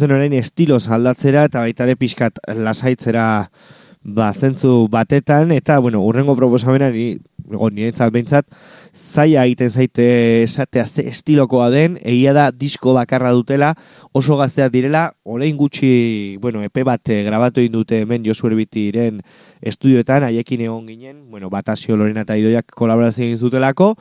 Gazen 0.02 0.16
orain 0.16 0.34
estiloz 0.34 0.88
aldatzera 0.90 1.44
eta 1.46 1.62
baita 1.62 1.86
ere 1.86 1.94
pixkat 1.94 2.40
lasaitzera 2.58 3.26
ba, 4.02 4.32
zentzu 4.34 4.88
batetan, 4.90 5.52
eta, 5.54 5.76
bueno, 5.78 6.02
urrengo 6.02 6.34
proposamenari, 6.34 7.20
ego, 7.46 7.70
niretzat 7.70 8.10
behintzat, 8.16 8.48
zaila 8.98 9.44
egiten 9.46 9.70
zaite 9.70 10.08
esatea 10.42 10.88
ze 10.88 11.06
estilokoa 11.12 11.70
den, 11.70 12.00
egia 12.02 12.34
da 12.34 12.48
disko 12.50 12.96
bakarra 12.98 13.30
dutela, 13.38 13.76
oso 14.12 14.40
gazteak 14.42 14.74
direla, 14.74 15.12
orain 15.22 15.54
gutxi, 15.54 16.40
bueno, 16.42 16.66
epe 16.66 16.82
bat 16.82 17.14
eh, 17.14 17.22
grabatu 17.22 17.62
egin 17.62 17.78
dute 17.78 18.02
hemen 18.02 18.26
Josu 18.26 18.50
Erbitiren 18.50 19.22
estudioetan, 19.62 20.26
haiekin 20.32 20.66
egon 20.66 20.90
ginen, 20.90 21.28
bueno, 21.30 21.54
Batazio 21.54 21.94
Lorena 21.94 22.26
eta 22.26 22.42
Idoiak 22.42 22.74
kolaborazio 22.74 23.30
egin 23.30 23.38
zutelako, 23.38 23.94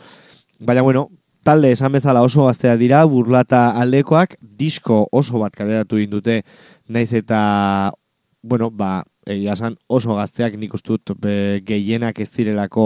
baina, 0.65 0.81
bueno, 0.81 1.11
talde 1.43 1.71
esan 1.73 1.93
bezala 1.93 2.23
oso 2.23 2.47
gaztea 2.47 2.77
dira, 2.77 3.05
burlata 3.09 3.71
aldekoak, 3.81 4.37
disko 4.41 5.07
oso 5.13 5.41
bat 5.43 5.57
kaleratu 5.57 6.01
egin 6.01 6.13
dute, 6.13 6.41
naiz 6.89 7.13
eta, 7.17 7.93
bueno, 8.43 8.71
ba, 8.71 9.01
egia 9.31 9.55
oso 9.89 10.17
gazteak 10.19 10.57
nik 10.59 10.75
uste 10.75 10.97
dut 10.97 11.15
be, 11.21 11.61
gehienak 11.67 12.21
ez 12.21 12.31
direlako 12.35 12.85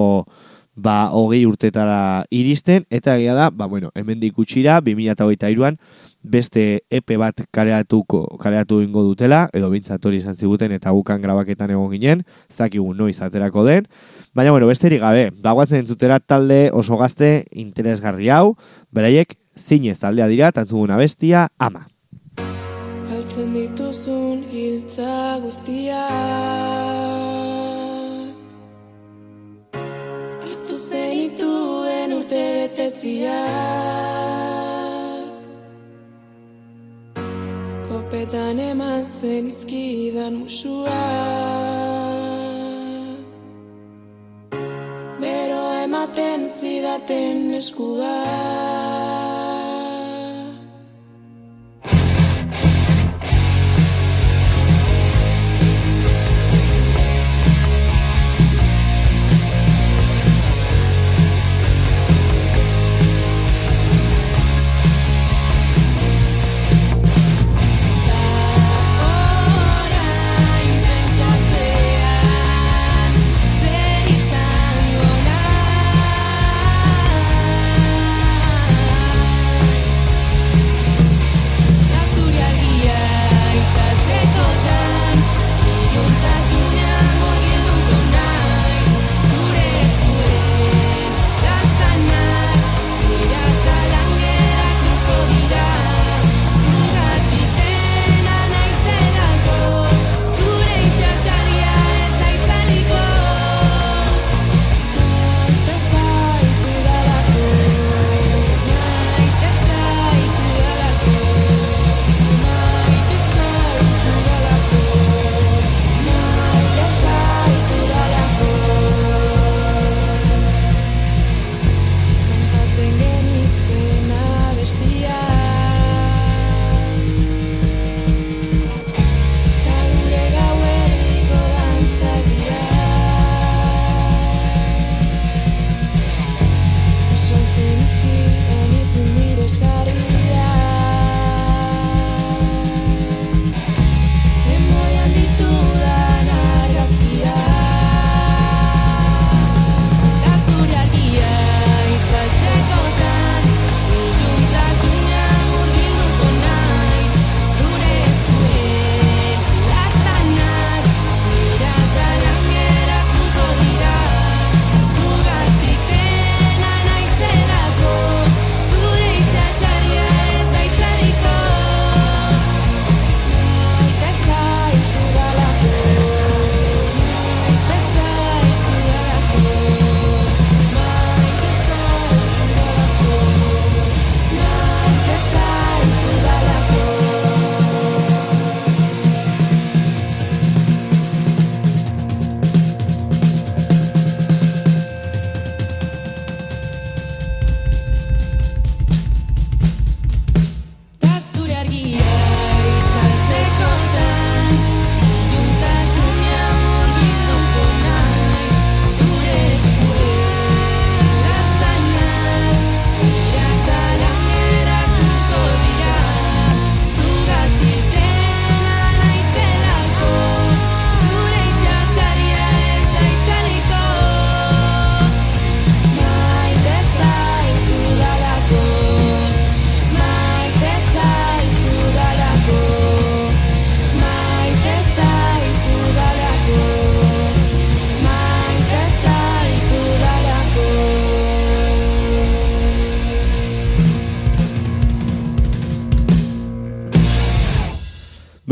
ba, 0.74 1.10
hogei 1.12 1.44
urtetara 1.46 2.24
iristen, 2.34 2.84
eta 2.90 3.16
egia 3.16 3.34
da, 3.34 3.50
ba, 3.50 3.66
bueno, 3.70 3.90
hemen 3.94 4.20
dikutxira, 4.20 4.80
2008an, 4.84 5.78
beste 6.22 6.84
epe 6.90 7.16
bat 7.20 7.44
kareatuko, 7.54 8.24
kareatu 8.42 8.80
ingo 8.82 9.04
dutela, 9.06 9.48
edo 9.54 9.70
bintzat 9.70 10.04
hori 10.04 10.18
izan 10.22 10.37
ziguten, 10.37 10.72
eta 10.74 10.90
gukan 10.96 11.22
grabaketan 11.22 11.70
egon 11.74 11.90
ginen, 11.94 12.24
ez 12.50 12.58
dakigu 12.58 12.94
noiz 12.94 13.20
aterako 13.22 13.64
den, 13.68 13.88
baina, 14.34 14.50
bueno, 14.50 14.66
besterik 14.70 15.02
gabe, 15.04 15.30
bagoatzen 15.44 15.84
entzutera 15.84 16.18
talde 16.20 16.70
oso 16.72 16.98
gazte 17.00 17.44
interesgarri 17.52 18.30
hau, 18.34 18.56
beraiek, 18.92 19.37
zinez 19.56 19.98
taldea 20.02 20.26
dira, 20.28 20.52
tantzuguna 20.52 20.96
bestia, 20.98 21.48
ama. 21.58 21.87
Galtzen 23.04 23.52
dituzun 23.54 24.42
hiltza 24.50 25.38
guztiak 25.44 27.34
urte 32.35 32.47
betetziak. 32.55 33.35
Kopetan 37.87 38.59
eman 38.59 39.05
zen 39.05 39.47
izkidan 39.47 40.35
musuak. 40.42 40.90
Bero 45.23 45.62
ematen 45.85 46.40
zidaten 46.57 47.38
eskuak 47.61 49.23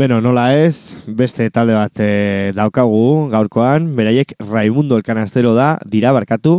Beno, 0.03 0.17
nola 0.19 0.49
ez, 0.59 1.07
beste 1.15 1.45
talde 1.47 1.77
bat 1.77 1.99
e, 2.03 2.51
daukagu 2.51 3.29
gaurkoan, 3.31 3.85
beraiek 3.95 4.33
Raimundo 4.49 4.97
Elkanastero 4.99 5.53
da, 5.55 5.77
dira 5.87 6.11
barkatu, 6.11 6.57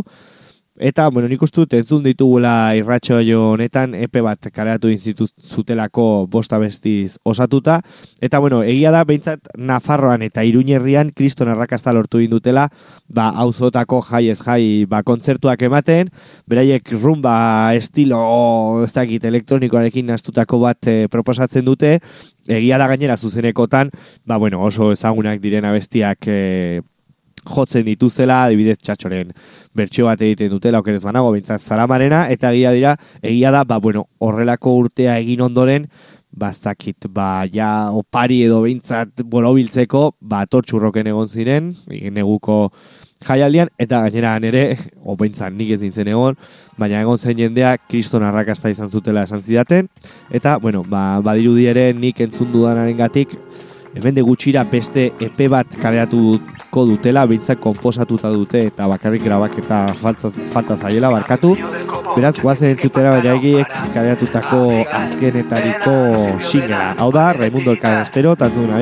Eta, 0.75 1.07
bueno, 1.07 1.29
nik 1.31 1.39
uste 1.39 1.61
dut 1.61 1.73
entzun 1.77 2.01
ditugula 2.03 2.75
irratxo 2.75 3.21
jo 3.23 3.53
honetan 3.53 3.93
epe 3.95 4.19
bat 4.19 4.49
kareatu 4.51 4.89
institut 4.91 5.31
zutelako 5.39 6.27
bosta 6.27 6.57
bestiz 6.59 7.15
osatuta. 7.23 7.77
Eta, 8.19 8.41
bueno, 8.43 8.59
egia 8.59 8.91
da, 8.91 9.05
behintzat, 9.07 9.47
Nafarroan 9.55 10.25
eta 10.25 10.43
Iruñerrian 10.43 11.13
kriston 11.15 11.47
arrakasta 11.53 11.93
lortu 11.95 12.19
indutela, 12.19 12.65
ba, 13.07 13.29
auzotako 13.45 14.01
jai 14.03 14.27
ez 14.33 14.41
jai, 14.41 14.83
ba, 14.91 14.99
kontzertuak 15.07 15.63
ematen, 15.63 16.09
beraiek 16.51 16.91
rumba 16.99 17.71
estilo, 17.79 18.19
ez 18.83 18.91
dakit, 18.91 19.23
elektronikoarekin 19.31 20.11
astutako 20.11 20.59
bat 20.65 20.91
eh, 20.91 21.05
proposatzen 21.07 21.63
dute, 21.63 22.01
egia 22.51 22.81
da 22.81 22.89
gainera 22.91 23.15
zuzenekotan, 23.15 23.93
ba, 24.27 24.35
bueno, 24.43 24.59
oso 24.67 24.91
ezagunak 24.91 25.39
diren 25.39 25.71
abestiak 25.71 26.27
eh, 26.27 26.81
jotzen 27.45 27.85
dituztela, 27.87 28.43
adibidez 28.45 28.77
txatxoren 28.81 29.31
bertxio 29.75 30.09
bat 30.09 30.21
egiten 30.21 30.51
dutela, 30.53 30.81
okerez 30.83 31.03
banago, 31.03 31.31
bintzat 31.35 31.61
zaramarena, 31.61 32.25
eta 32.33 32.51
egia 32.53 32.73
dira, 32.75 32.95
egia 33.21 33.53
da, 33.55 33.63
ba, 33.67 33.79
bueno, 33.79 34.05
horrelako 34.19 34.75
urtea 34.81 35.17
egin 35.21 35.45
ondoren, 35.45 35.87
bastakit, 36.35 37.07
ba, 37.15 37.45
ja, 37.51 37.91
opari 37.95 38.41
edo 38.43 38.61
bintzat 38.65 39.23
borobiltzeko, 39.31 40.09
ba, 40.19 40.43
tortxurroken 40.51 41.07
egon 41.07 41.29
ziren, 41.31 41.71
neguko 42.11 42.69
jaialdian, 43.25 43.71
eta 43.79 44.01
gainera 44.05 44.35
ere, 44.43 44.65
opeintzan 45.15 45.55
nik 45.57 45.71
ez 45.77 45.79
nintzen 45.81 46.11
egon, 46.11 46.35
baina 46.77 46.99
egon 47.01 47.17
zen 47.17 47.39
jendea, 47.39 47.75
kriston 47.89 48.25
arrakasta 48.27 48.69
izan 48.73 48.91
zutela 48.91 49.23
esan 49.23 49.41
zidaten, 49.41 49.89
eta, 50.29 50.57
bueno, 50.59 50.83
ba, 50.83 51.21
badirudi 51.23 51.69
ere 51.71 51.91
nik 51.93 52.19
entzun 52.27 52.51
dudanaren 52.51 52.99
gatik, 52.99 53.37
hemen 53.95 54.15
de 54.15 54.27
gutxira 54.27 54.65
beste 54.67 55.13
epe 55.23 55.47
bat 55.47 55.79
kareatuko 56.75 56.85
dutela, 56.85 57.25
bintzak 57.25 57.59
konposatuta 57.59 58.29
dute 58.29 58.65
eta 58.67 58.87
bakarrik 58.87 59.23
grabak 59.23 59.57
eta 59.59 59.93
falta, 59.95 60.29
falta 60.29 60.75
zaiela 60.75 61.09
barkatu. 61.09 61.55
Beraz, 62.15 62.35
guazen 62.41 62.75
entzutera 62.75 63.15
beraiek 63.19 63.67
kareatutako 63.93 64.83
azkenetariko 64.91 65.95
singela. 66.39 66.95
Hau 66.97 67.11
da, 67.11 67.33
Raimundo 67.33 67.71
el 67.71 67.79
Canastero, 67.79 68.35
tanto 68.35 68.59
una 68.61 68.79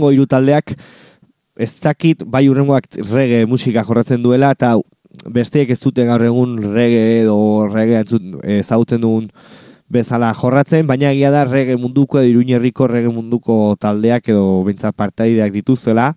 Urrengo 0.00 0.12
hiru 0.16 0.26
taldeak 0.26 0.72
ez 1.60 1.74
dakit 1.82 2.22
bai 2.24 2.46
urrengoak 2.48 2.86
reggae 3.10 3.44
musika 3.46 3.82
jorratzen 3.84 4.22
duela 4.22 4.52
eta 4.56 4.78
besteek 5.28 5.70
ez 5.74 5.80
dute 5.80 6.06
gaur 6.08 6.22
egun 6.24 6.56
reggae 6.72 7.20
edo 7.26 7.36
entzut- 7.68 8.40
ezagutzen 8.42 9.00
dugun 9.02 9.28
bezala 9.90 10.32
jorratzen, 10.32 10.86
baina 10.86 11.10
egia 11.10 11.30
da 11.30 11.44
reggae 11.44 11.76
munduko 11.76 12.20
edo 12.20 12.30
iruñerriko 12.30 12.86
reggae 12.88 13.12
munduko 13.12 13.76
taldeak 13.78 14.28
edo 14.30 14.62
bintzat 14.64 14.96
partaideak 14.96 15.52
dituztela. 15.52 16.14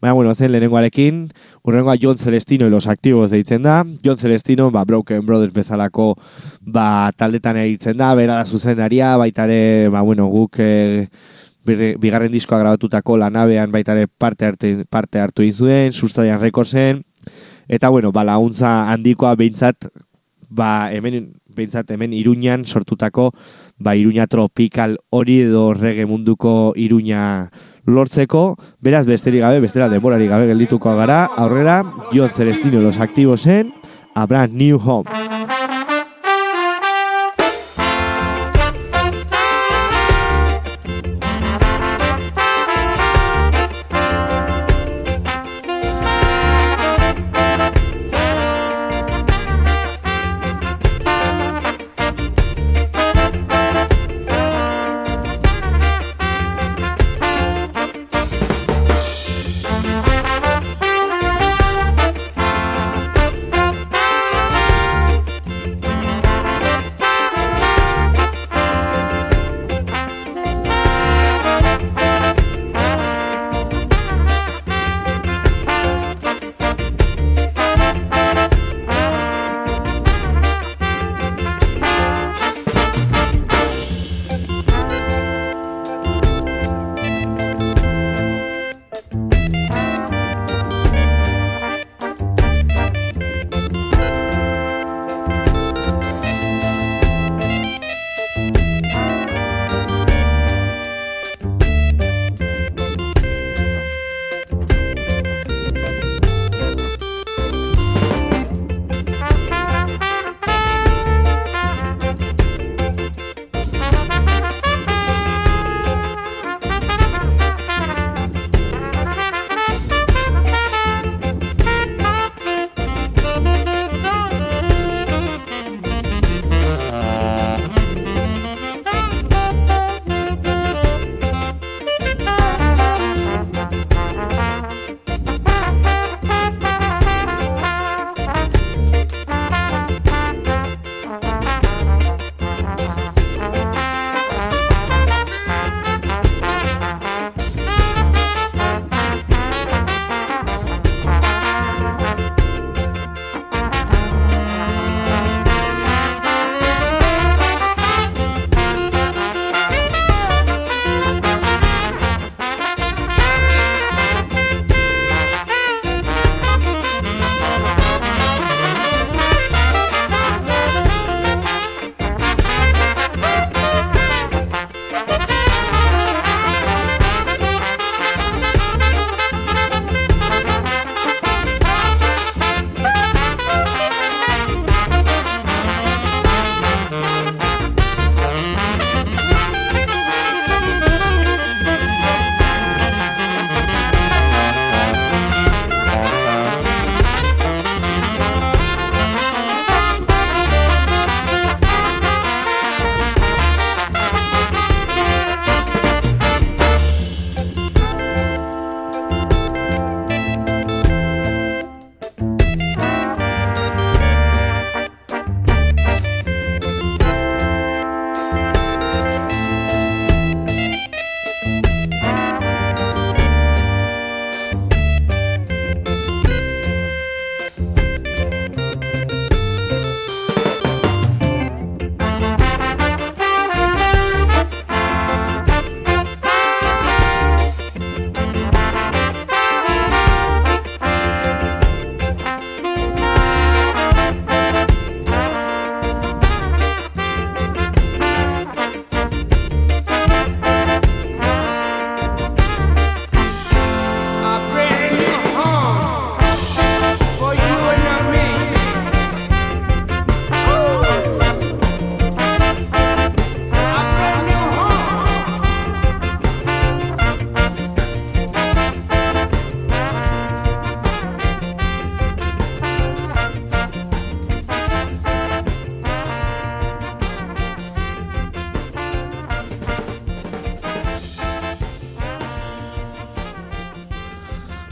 Baina, 0.00 0.14
bueno, 0.14 0.34
zen 0.34 0.50
lehenengoarekin, 0.50 1.28
urrengoa 1.62 1.98
John 2.00 2.16
Celestino 2.16 2.66
y 2.66 2.70
los 2.70 2.86
activos 2.86 3.30
deitzen 3.30 3.62
da. 3.62 3.84
John 4.02 4.16
Celestino, 4.16 4.70
ba, 4.70 4.86
Broken 4.86 5.26
Brothers 5.26 5.52
bezalako 5.52 6.14
ba, 6.62 7.12
taldetan 7.14 7.58
eritzen 7.60 7.98
da, 7.98 8.14
bera 8.14 8.36
da 8.40 8.46
zuzendaria, 8.46 9.18
baita 9.20 9.44
ere, 9.44 9.90
ba, 9.92 10.00
bueno, 10.00 10.26
guk 10.32 10.56
eh, 10.58 11.06
birre- 11.64 11.96
bigarren 12.00 12.32
diskoa 12.32 12.58
grabatutako 12.60 13.16
lanabean 13.20 13.72
baita 13.72 13.92
ere 13.92 14.06
parte, 14.08 14.46
arte, 14.46 14.84
parte 14.88 15.20
hartu 15.20 15.42
egin 15.42 15.54
zuen, 15.54 15.92
sustarian 15.92 16.40
rekordzen, 16.40 17.04
eta 17.68 17.88
bueno, 17.88 18.12
ba, 18.12 18.24
laguntza 18.24 18.90
handikoa 18.92 19.34
behintzat, 19.36 19.90
ba, 20.48 20.90
hemen, 20.92 21.32
behintzat 21.54 21.90
hemen 21.90 22.12
Iruñan 22.12 22.64
sortutako, 22.64 23.32
ba, 23.78 23.94
Iruña 23.96 24.26
tropikal 24.26 24.98
hori 25.10 25.40
edo 25.42 25.74
reggae 25.74 26.06
munduko 26.06 26.72
Iruña 26.76 27.50
lortzeko, 27.86 28.56
beraz 28.80 29.06
besterik 29.06 29.40
gabe, 29.42 29.60
bestera 29.60 29.88
denborari 29.88 30.26
gabe 30.26 30.46
geldituko 30.46 30.96
gara, 30.96 31.24
aurrera, 31.36 31.82
John 32.12 32.30
Celestino 32.30 32.80
los 32.80 32.98
activosen, 32.98 33.74
A 34.14 34.26
Brand 34.26 34.54
New 34.54 34.78
Home. 34.84 35.39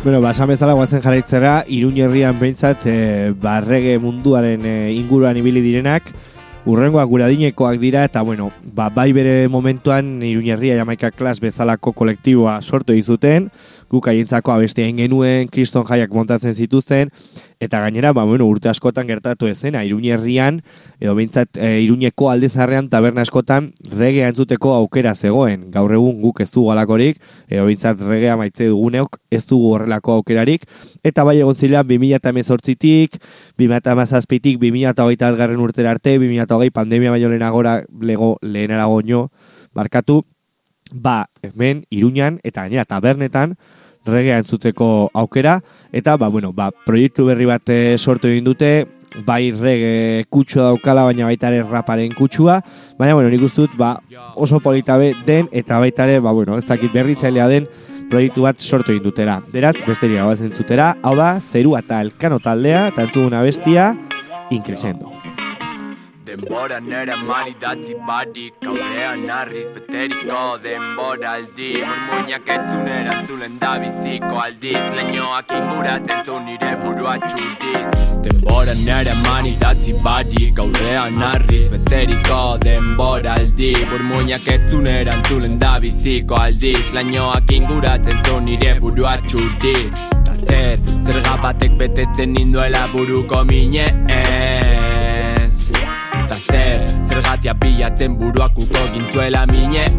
Bueno, 0.09 0.23
ba, 0.23 0.31
esan 0.31 0.49
bezala 0.49 0.73
guazen 0.73 1.03
jarraitzera, 1.05 1.67
Iruña 1.69 2.07
herrian 2.07 2.39
behintzat 2.41 2.87
e, 2.89 2.93
barrege 3.37 3.99
munduaren 4.01 4.63
e, 4.65 4.93
inguruan 4.97 5.37
ibili 5.37 5.61
direnak, 5.61 6.07
urrengoak 6.65 7.11
guradinekoak 7.11 7.77
dira, 7.77 8.07
eta 8.09 8.23
bueno, 8.25 8.47
ba, 8.65 8.87
bai 8.89 9.13
bere 9.13 9.51
momentuan 9.53 10.23
Iruña 10.25 10.55
herria 10.55 10.79
jamaika 10.81 11.11
klas 11.13 11.43
bezalako 11.45 11.93
kolektiboa 11.93 12.63
sortu 12.63 12.97
izuten, 12.97 13.51
guk 13.91 14.09
haientzako 14.09 14.53
abestia 14.53 14.89
genuen, 14.97 15.49
kriston 15.53 15.87
jaiak 15.89 16.13
montatzen 16.15 16.55
zituzten, 16.55 17.11
eta 17.61 17.81
gainera, 17.81 18.13
ba, 18.13 18.25
bueno, 18.25 18.47
urte 18.47 18.69
askotan 18.69 19.09
gertatu 19.09 19.49
ezena, 19.49 19.83
Iruña 19.85 20.15
herrian, 20.15 20.61
edo 21.01 21.15
behintzat 21.19 21.59
e, 21.59 21.81
Iruñeko 21.83 22.31
aldezarrean 22.31 22.89
taberna 22.93 23.25
askotan 23.27 23.73
regea 23.91 24.29
entzuteko 24.31 24.75
aukera 24.77 25.15
zegoen, 25.15 25.69
gaur 25.75 25.93
egun 25.97 26.21
guk 26.23 26.41
ez 26.45 26.51
dugu 26.53 26.73
alakorik, 26.73 27.21
edo 27.49 27.67
behintzat 27.67 28.01
regea 28.07 28.37
maitze 28.37 28.69
duguneok 28.71 29.19
ez 29.31 29.45
dugu 29.47 29.75
horrelako 29.75 30.19
aukerarik, 30.21 30.69
eta 31.03 31.25
bai 31.25 31.39
egon 31.41 31.55
zilean 31.55 31.89
2018-tik, 31.89 33.19
2017-tik, 33.59 34.59
2008 34.63 35.37
garren 35.39 35.61
urtera 35.65 35.97
arte, 35.97 36.19
2008 36.19 36.73
pandemia 36.75 37.11
baino 37.15 37.33
lehenagora, 37.33 37.83
lego, 38.01 38.37
lehenara 38.43 38.87
goño, 38.87 39.29
markatu, 39.75 40.25
ba, 40.93 41.27
hemen, 41.43 41.85
Iruñan, 41.91 42.41
eta 42.45 42.63
gainera 42.63 42.85
tabernetan, 42.85 43.57
regea 44.07 44.39
entzuteko 44.39 45.11
aukera, 45.15 45.61
eta, 45.93 46.17
ba, 46.17 46.29
bueno, 46.29 46.53
ba, 46.53 46.71
proiektu 46.87 47.27
berri 47.29 47.49
bat 47.49 47.69
eh, 47.69 47.97
sortu 47.99 48.29
egin 48.29 48.47
dute, 48.49 48.87
bai 49.27 49.51
rege 49.53 50.25
kutsua 50.31 50.69
daukala, 50.71 51.05
baina 51.09 51.29
baita 51.29 51.51
ere 51.53 51.63
raparen 51.67 52.15
kutsua, 52.17 52.61
baina, 52.99 53.15
bueno, 53.15 53.31
nik 53.33 53.45
uste 53.45 53.67
dut, 53.67 53.77
ba, 53.81 53.97
oso 54.37 54.61
polita 54.65 54.99
be 55.01 55.13
den, 55.27 55.49
eta 55.53 55.81
baita 55.83 56.09
ere, 56.09 56.21
ba, 56.25 56.33
bueno, 56.33 56.59
ez 56.59 56.67
dakit 56.69 56.93
berritzailea 56.95 57.49
den, 57.53 57.69
proiektu 58.09 58.47
bat 58.47 58.61
sortu 58.61 58.95
egin 58.95 59.05
dutera. 59.05 59.39
Beraz, 59.53 59.77
besterik 59.85 60.21
gaua 60.21 60.37
entzutera, 60.49 60.95
hau 61.03 61.15
da, 61.19 61.35
zerua 61.41 61.85
eta 61.85 62.01
elkano 62.05 62.41
taldea, 62.41 62.89
eta 62.93 63.05
entzuguna 63.09 63.45
bestia, 63.45 63.93
inkresendo. 64.51 65.18
Denbora 66.29 66.79
nera 66.79 67.17
mari 67.17 67.55
datzi 67.59 67.95
barik 68.07 68.67
Aurrean 68.71 69.21
narriz 69.29 69.69
beteriko 69.75 70.41
denbora 70.65 71.31
aldi 71.37 71.69
Murmuinak 71.89 72.51
etzunera 72.57 73.15
zulen 73.27 73.55
da 73.63 73.71
biziko 73.83 74.35
aldiz 74.43 74.91
Leñoak 74.99 75.55
inguratzen 75.59 76.21
zu 76.27 76.41
nire 76.49 76.73
burua 76.83 77.15
txurdiz 77.23 78.03
Denbora 78.27 78.75
nera 78.81 79.15
mani 79.23 79.55
datzi 79.63 79.95
barik 80.05 80.61
Aurrean 80.65 81.17
narriz 81.23 81.65
beteriko 81.77 82.43
denbora 82.67 83.39
aldi 83.41 83.73
Murmuinak 83.93 84.51
etzunera 84.57 85.17
zulen 85.31 85.57
da 85.65 85.73
biziko 85.87 86.43
aldiz 86.43 86.93
Leñoak 86.99 87.57
inguratzen 87.61 88.21
zu 88.27 88.37
nire 88.51 88.75
burua 88.85 89.17
txurdiz 89.25 90.05
Ta 90.29 90.37
zer, 90.45 90.77
zerga 91.07 91.41
batek 91.47 91.81
betetzen 91.81 92.37
ninduela 92.37 92.85
buruko 92.93 93.43
minez 93.49 94.88
Ta 96.29 96.37
zer, 96.37 96.83
zergatia 97.09 97.55
bilatzen 97.57 98.19
buruak 98.21 98.59
uko 98.61 98.81
gintuela 98.93 99.47
minez. 99.49 99.95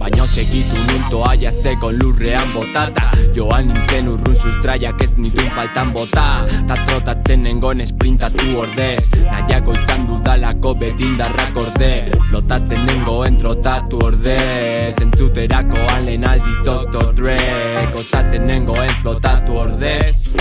Baina 0.00 0.24
segitu 0.26 0.80
nuntoa 0.88 1.34
jazeko 1.36 1.90
lurrean 1.92 2.48
botata. 2.54 3.10
Joan 3.36 3.68
nintzen 3.68 4.08
urrun 4.08 4.34
sustraiak 4.34 5.02
ez 5.04 5.10
nituen 5.18 5.52
faltan 5.52 5.92
bota. 5.92 6.24
Ta 6.70 6.78
trotatzen 6.86 7.44
nengon 7.44 7.84
esprintatu 7.84 8.56
ordez. 8.64 9.10
Nahiago 9.28 9.76
izan 9.76 10.08
dudalako 10.08 10.72
betindarrak 10.80 11.60
orde 11.66 11.92
Flotatzen 12.30 12.86
nengoen 12.88 13.36
trotatu 13.36 14.00
ordez. 14.08 14.96
Entzuterako 15.04 15.84
alen 15.98 16.24
aldiz 16.24 16.58
Dr. 16.64 17.12
Dre 17.12 17.38
Gozatzen 17.92 18.48
nengoen 18.48 18.96
flotatu 19.02 19.60
ordez 19.66 20.32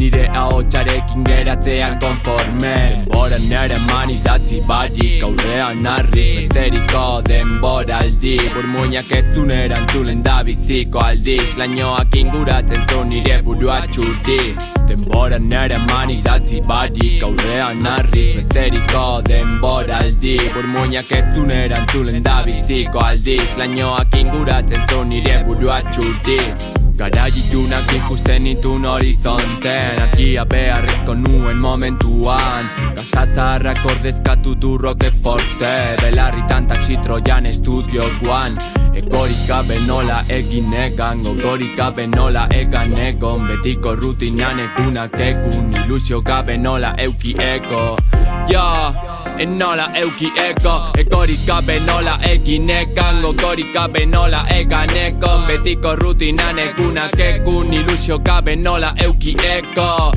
Nire 0.00 0.28
ahotsarekin 0.28 1.24
geratzean 1.24 1.98
konforme. 2.00 2.96
Denbora 2.98 3.38
nere 3.48 3.78
mani 3.90 4.18
datzi 4.24 4.60
barik 4.68 5.22
Aurrean 5.22 5.82
narriz 5.82 6.48
beteriko 6.48 7.22
denbora 7.28 7.98
aldi 7.98 8.36
Burmuinak 8.54 9.12
etzunera 9.18 9.76
entzulen 9.82 10.22
da 10.24 10.42
biziko 10.46 10.98
aldiz. 10.98 11.56
Lainoak 11.58 12.16
inguratzen 12.16 12.86
zu 12.88 13.04
nire 13.04 13.42
burua 13.44 13.80
txurdiz 13.86 14.72
Denbora 14.88 15.38
nere 15.38 15.78
mani 15.90 16.20
datzi 16.24 16.60
barik 16.68 17.22
Aurrean 17.28 17.82
narriz 17.82 18.36
beteriko 18.36 19.06
denbora 19.28 19.98
aldi 20.04 20.38
Burmuinak 20.54 21.12
etzunera 21.20 21.82
entzulen 21.82 22.22
da 22.22 22.42
biziko 22.46 23.04
aldiz. 23.10 23.58
Lainoak 23.58 24.16
inguratzen 24.22 24.88
zu 24.88 25.04
nire 25.04 25.42
burua 25.44 25.82
txurdiz 25.92 26.72
Gara 27.02 27.26
itunak 27.26 27.90
ikusten 27.90 28.46
itun 28.46 28.84
horizonten 28.86 29.98
Argia 29.98 30.44
beharrezko 30.46 31.16
nuen 31.18 31.58
momentuan. 31.58 32.70
Gazatzarrak 32.94 33.82
ordezkatu 33.90 34.54
du 34.54 34.78
roke 34.78 35.10
forte. 35.22 35.96
Belarritan 35.98 36.68
taxi 36.70 36.96
trojan 37.02 37.46
estudiokoan 37.50 38.54
Egorik 38.94 39.48
gabe 39.48 39.78
nola 39.86 40.22
egin 40.28 40.72
egan 40.72 41.18
Gogorik 41.24 41.74
gabe 41.76 42.06
nola 42.06 42.46
egan 42.54 42.92
egon. 42.94 43.42
Betiko 43.48 43.96
rutinan 43.96 44.60
egunak 44.60 45.18
egun 45.18 45.74
Ilusio 45.82 46.20
gabe 46.20 46.56
nola 46.58 46.94
euki 46.98 47.34
ego. 47.40 47.96
Ja, 48.50 48.92
en 49.38 49.58
nola 49.58 49.88
euki 49.96 50.28
ego. 50.36 50.92
Egorik 51.00 51.46
gabe 51.46 51.78
nola 51.86 52.18
egin 52.28 52.68
egan 52.70 53.22
Gogorik 53.22 53.72
gabe 53.74 54.04
nola 54.06 54.44
egan 54.52 54.92
egon. 54.96 55.46
Betiko 55.48 55.96
rutinan 55.96 56.58
egunak 56.92 57.18
egun 57.18 57.72
Ilusio 57.72 58.18
gabe 58.18 58.56
nola 58.56 58.94
euki 58.98 59.36
ego 59.56 60.12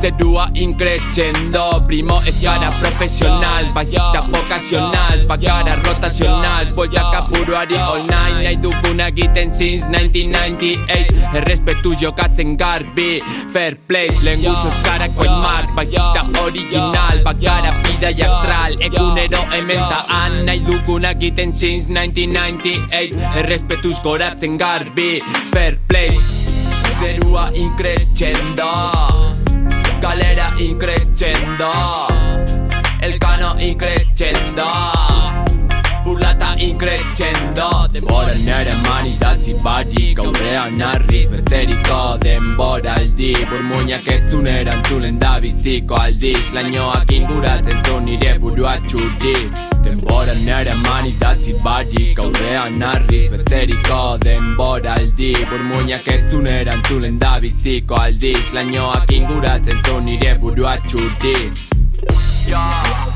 se 0.00 0.12
dua 0.12 0.50
increscendo 0.54 1.84
Primo 1.86 2.20
es 2.22 2.36
cara 2.42 2.70
professional, 2.80 3.66
bassista 3.72 4.20
vocacional 4.28 5.24
Baccara 5.26 5.76
rotacional, 5.76 6.72
voy 6.74 6.88
a 6.96 7.10
Kapuruari 7.10 7.74
all 7.74 8.00
night 8.06 8.44
Nahi 8.44 8.56
duguna 8.56 9.08
egiten 9.08 9.52
since 9.54 9.86
1998 9.88 11.36
Errespetuio 11.36 12.14
katzen 12.14 12.56
garbi, 12.56 13.20
fair 13.52 13.76
play. 13.86 14.08
Lenguts 14.22 14.64
euskara 14.64 15.08
koin 15.08 15.32
mark, 15.42 15.74
bassista 15.74 16.24
original 16.42 17.22
Baccara 17.22 17.70
vida 17.82 18.10
y 18.10 18.22
astral, 18.22 18.76
egunero 18.80 19.42
ementaan 19.52 20.44
Nahi 20.44 20.60
duguna 20.60 21.10
egiten 21.10 21.52
since 21.52 21.92
1998 21.92 23.16
Errespetuz 23.36 24.02
goratzen 24.02 24.56
garbi, 24.58 25.20
fair 25.50 25.78
play. 25.86 26.10
Zerua 27.00 27.50
increscendo 27.54 29.47
galera 30.00 30.52
in 30.58 30.76
crescendo, 30.76 31.70
el 33.00 33.18
cano 33.18 33.54
in 33.58 33.76
crescendo. 33.76 35.07
Increscendo 36.18 36.18
Burlata 36.18 36.54
increscendo 36.58 37.88
Denbora 37.90 38.34
nere 38.44 38.74
mani 38.86 39.16
datzi 39.18 39.54
barik 39.62 40.18
Aurrean 40.18 40.76
narriz 40.76 41.30
beteriko 41.30 42.18
denbora 42.18 42.94
aldi 42.94 43.34
Burmuinak 43.50 44.06
etzunera 44.06 44.72
entzulen 44.72 45.18
da 45.18 45.38
biziko 45.40 45.94
aldiz 45.94 46.52
Lainoak 46.54 47.12
inguratzen 47.12 47.82
zu 47.84 48.00
nire 48.00 48.38
burua 48.38 48.76
txurdiz 48.86 49.68
Denbora 49.84 50.34
nere 50.44 50.74
mani 50.86 51.14
datzi 51.20 51.54
barik 51.64 52.18
Aurrean 52.18 52.78
narriz 52.78 53.30
beteriko 53.30 54.18
denbora 54.18 54.94
aldi 54.94 55.32
Burmuinak 55.50 56.08
etzunera 56.08 56.72
entzulen 56.72 57.18
da 57.18 57.38
biziko 57.40 57.94
aldiz 57.94 58.52
Lainoak 58.54 59.12
inguratzen 59.12 59.82
zu 59.84 60.00
nire 60.00 60.34
burua 60.40 60.78
txurdiz 60.88 61.68
Naiz 62.50 63.07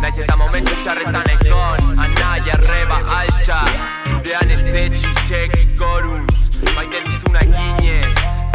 Necesitamo 0.00 0.48
metterci 0.50 0.88
a 0.88 0.94
con 1.50 1.98
Anaya, 1.98 2.56
Reba, 2.56 2.96
Alcha 3.06 3.62
Dean 4.22 4.50
Estechi, 4.50 5.12
Shek, 5.26 5.74
Gorus. 5.76 6.24
Maite 6.74 7.00
Lizuna, 7.04 7.40
Guiñez 7.40 8.06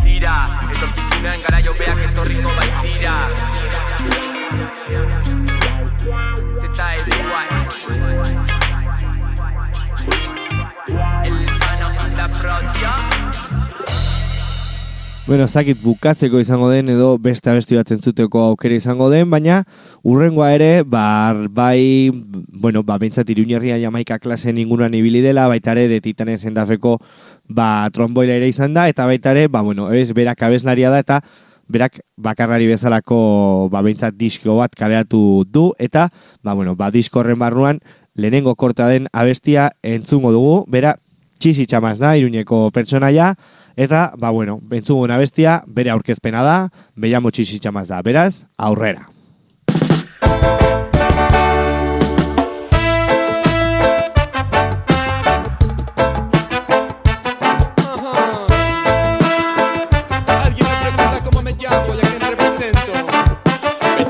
Tira, 0.01 0.67
etorkizuna 0.71 1.33
engaraio 1.33 1.73
beak 1.77 1.97
etorriko 2.09 2.49
baitira 2.57 3.29
Zeta 6.61 6.95
eduan 6.95 7.47
El 11.25 11.43
hispano 11.43 11.93
la 12.15 12.27
propia. 12.33 13.04
Bueno, 15.25 15.47
zakit 15.47 15.79
bukatzeko 15.81 16.37
izango 16.37 16.67
den 16.69 16.91
edo 16.93 17.15
beste 17.17 17.49
abesti 17.49 17.73
bat 17.73 17.89
entzuteko 17.95 18.43
aukera 18.45 18.75
izango 18.77 19.07
den, 19.09 19.31
baina 19.33 19.63
urrengoa 20.05 20.51
ere, 20.53 20.83
ba, 20.85 21.33
bai, 21.49 22.11
bueno, 22.53 22.83
ba, 22.85 22.99
bintzat 23.01 23.31
iruñerria 23.33 23.79
jamaika 23.81 24.19
klasen 24.21 24.59
inguruan 24.61 24.93
ibili 24.93 25.23
dela, 25.25 25.47
baita 25.49 25.73
ere, 25.73 25.87
de 25.89 25.97
titanen 26.05 26.37
zendafeko, 26.37 26.99
ba, 27.49 27.89
tromboila 27.89 28.35
ere 28.37 28.51
izan 28.51 28.77
da, 28.77 28.83
eta 28.91 29.07
baita 29.09 29.33
ere, 29.33 29.47
ba, 29.49 29.63
bueno, 29.65 29.87
ez, 29.89 30.11
berak 30.13 30.43
abeslaria 30.45 30.91
da, 30.93 30.99
eta 31.01 31.17
berak 31.73 32.03
bakarrari 32.21 32.69
bezalako, 32.69 33.17
ba, 33.73 33.81
bintzat 33.81 34.13
disko 34.19 34.59
bat 34.59 34.77
kaleratu 34.77 35.41
du, 35.49 35.71
eta, 35.81 36.05
ba, 36.45 36.53
bueno, 36.53 36.77
ba, 36.77 36.91
disko 36.93 37.23
horren 37.23 37.41
barruan, 37.41 37.81
lehenengo 38.13 38.53
korta 38.53 38.91
den 38.93 39.09
abestia 39.11 39.71
entzungo 39.81 40.35
dugu, 40.37 40.59
bera, 40.69 40.93
Txisi 41.35 41.65
txamaz 41.67 41.97
da, 41.99 42.15
iruñeko 42.17 42.69
pertsonaia, 42.73 43.33
Eta, 43.75 44.13
ba 44.17 44.29
bueno, 44.29 44.59
bentzuguna 44.61 45.17
bestia, 45.17 45.63
bere 45.67 45.91
aurkezpena 45.91 46.43
da, 46.43 46.55
beia 46.95 47.19
motxixitxamaz 47.19 47.89
da, 47.91 48.01
beraz, 48.01 48.45
aurrera. 48.57 49.09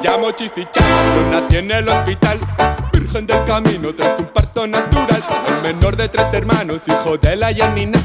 llamo 0.05 0.32
Chistichama, 0.32 1.16
Luna 1.16 1.47
tiene 1.47 1.80
el 1.80 1.89
hospital. 1.89 2.84
Virgen 3.05 3.27
del 3.27 3.43
camino 3.43 3.93
tras 3.93 4.19
un 4.19 4.25
parto 4.25 4.65
natural. 4.65 5.23
El 5.47 5.61
menor 5.61 5.95
de 5.95 6.09
tres 6.09 6.25
hermanos, 6.33 6.81
hijo 6.87 7.15
de 7.19 7.35
la 7.35 7.51
Yanina. 7.51 7.99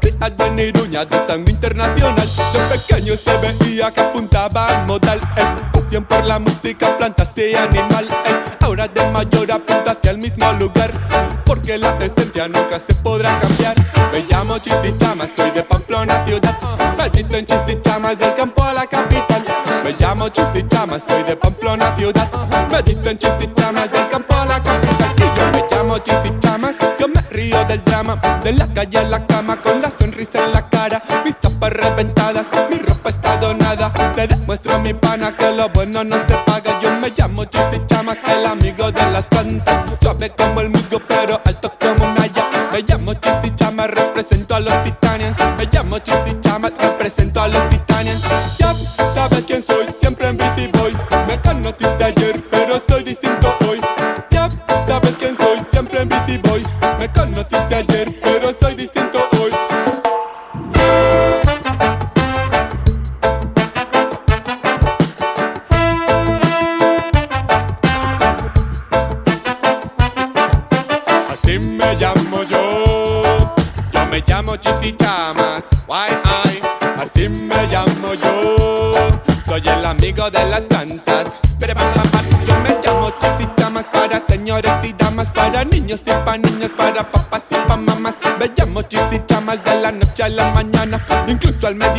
Criado 0.00 0.46
en 0.46 0.58
Iruña 0.58 1.04
de 1.04 1.16
sangre 1.28 1.52
internacional. 1.52 2.28
De 2.52 2.76
pequeño 2.76 3.14
se 3.16 3.36
veía 3.38 3.92
que 3.92 4.00
apuntaba 4.00 4.66
al 4.66 4.86
modal. 4.88 5.20
El 5.36 5.70
pasión 5.70 6.04
por 6.06 6.24
la 6.24 6.40
música, 6.40 6.98
plantas 6.98 7.30
y 7.36 7.54
animal. 7.54 8.08
Ahora 8.58 8.88
de 8.88 9.08
mayor 9.12 9.52
apunta 9.52 9.92
hacia 9.92 10.10
el 10.10 10.18
mismo 10.18 10.52
lugar. 10.54 10.90
Porque 11.46 11.78
la 11.78 11.96
esencia 11.98 12.48
nunca 12.48 12.80
se 12.80 12.94
podrá 12.96 13.38
cambiar. 13.38 13.76
Me 14.10 14.24
llamo 14.28 14.58
Chisichama, 14.58 15.28
soy 15.36 15.52
de 15.52 15.62
Pamplona 15.62 16.24
ciudad. 16.24 16.58
Maldito 16.98 17.36
en 17.36 17.46
Chisichama, 17.46 18.16
del 18.16 18.34
campo 18.34 18.64
a 18.64 18.72
la 18.72 18.86
capital. 18.86 19.44
Me 19.84 19.92
llamo 19.92 20.28
Chisichama, 20.30 20.98
soy 20.98 21.22
de 21.22 21.36
Pamplona 21.36 21.94
ciudad. 21.94 22.28
Maldito 22.70 23.08
en 23.08 23.18
Chisichama, 23.18 23.86
del 23.86 24.08
campo 24.08 24.31
a 24.34 24.44
la. 24.46 24.62
Y 25.16 25.38
yo 25.38 25.50
me 25.52 25.64
llamo 25.70 25.98
Chisichamas, 25.98 26.76
yo 26.98 27.08
me 27.08 27.20
río 27.30 27.64
del 27.64 27.82
drama. 27.84 28.20
De 28.42 28.52
la 28.52 28.66
calle 28.72 28.98
a 28.98 29.02
la 29.04 29.26
cama, 29.26 29.60
con 29.60 29.80
la 29.80 29.90
sonrisa 29.90 30.44
en 30.44 30.52
la 30.52 30.68
cara. 30.68 31.02
Mis 31.24 31.36
tapas 31.40 31.72
reventadas, 31.72 32.46
mi 32.70 32.78
ropa 32.78 33.08
está 33.10 33.36
donada. 33.36 33.92
Te 34.14 34.26
demuestro 34.26 34.78
mi 34.80 34.94
pana 34.94 35.36
que 35.36 35.50
lo 35.52 35.68
bueno 35.70 36.04
no 36.04 36.16
se 36.26 36.36
paga. 36.46 36.78
Yo 36.80 36.90
me 37.00 37.10
llamo 37.16 37.44
Chisichamas, 37.44 38.18
el 38.26 38.46
amigo 38.46 38.90
de 38.90 39.10
las 39.10 39.26
plantas. 39.26 39.84
Suave 40.00 40.30
como 40.30 40.60
el 40.60 40.70
musgo, 40.70 41.00
pero 41.06 41.40
alto 41.44 41.72
como 41.80 42.04
un 42.04 42.20
haya. 42.20 42.48
Me 42.72 42.82
llamo 42.82 43.14
Chisichama, 43.14 43.86
represento 43.86 44.54
a 44.54 44.60
los 44.60 44.82
Titanians. 44.82 45.36
Me 45.56 45.66
llamo 45.70 45.98
Chisichama, 45.98 46.70
represento 46.70 47.40
a 47.40 47.48
los 47.48 47.68
Titanians. 47.68 48.22
Ya 48.58 48.74
sabes 49.14 49.44
quién 49.46 49.62
soy, 49.62 49.86
siempre 49.98 50.28
en 50.28 50.36
bici 50.36 50.70
voy. 50.78 50.96
Me 51.28 51.40
conociste 51.40 52.04
ayer, 52.04 52.31
Cuando 57.22 57.46
te 57.46 57.61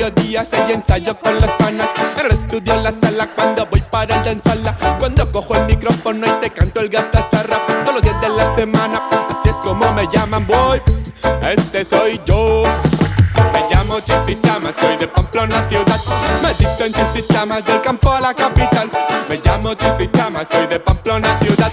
mediodía 0.04 0.44
se 0.44 0.58
ensayo 0.74 1.18
con 1.18 1.40
las 1.40 1.52
panas. 1.52 1.90
En 2.20 2.26
el 2.26 2.32
estudio 2.32 2.74
en 2.74 2.84
la 2.84 2.92
sala 2.92 3.30
cuando 3.36 3.66
voy 3.68 3.82
para 3.90 4.22
la 4.24 4.32
ensala. 4.32 4.76
Cuando 5.00 5.32
cojo 5.32 5.56
el 5.56 5.66
micrófono 5.66 6.28
y 6.28 6.32
te 6.42 6.50
canto 6.52 6.82
el 6.82 6.90
gastazarra. 6.90 7.66
Todos 7.86 7.96
los 7.96 8.02
días 8.02 8.20
de 8.20 8.30
la 8.30 8.56
semana. 8.56 9.02
Así 9.30 9.50
es 9.50 9.56
como 9.58 9.92
me 9.94 10.08
llaman, 10.12 10.46
boy. 10.46 10.82
Este 11.42 11.86
soy 11.86 12.20
yo. 12.26 12.64
Me 13.54 13.66
llamo 13.70 14.00
Chisichama, 14.02 14.72
soy 14.80 14.98
de 14.98 15.08
Pamplona 15.08 15.68
ciudad. 15.70 16.00
Medito 16.42 16.84
en 16.84 16.94
Chisichama, 16.94 17.62
del 17.62 17.82
campo 17.82 18.12
a 18.12 18.20
la 18.20 18.34
capital. 18.34 18.90
Me 19.30 19.40
llamo 19.44 19.74
Chisichama, 19.74 20.44
soy 20.46 20.68
de 20.68 20.80
Pamplona 20.80 21.38
ciudad. 21.38 21.72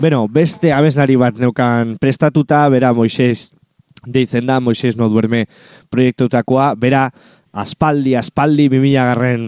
Beno, 0.00 0.22
beste 0.32 0.70
abeslari 0.72 1.12
bat 1.20 1.36
neukan 1.36 1.98
prestatuta, 2.00 2.62
bera 2.72 2.94
Moises 2.96 3.50
deitzen 4.08 4.46
da, 4.48 4.56
Moises 4.64 4.96
no 4.96 5.10
duerme 5.12 5.42
proiektutakoa, 5.92 6.70
bera 6.80 7.02
aspaldi, 7.52 8.14
aspaldi 8.16 8.70
2000 8.72 9.04
garren 9.10 9.42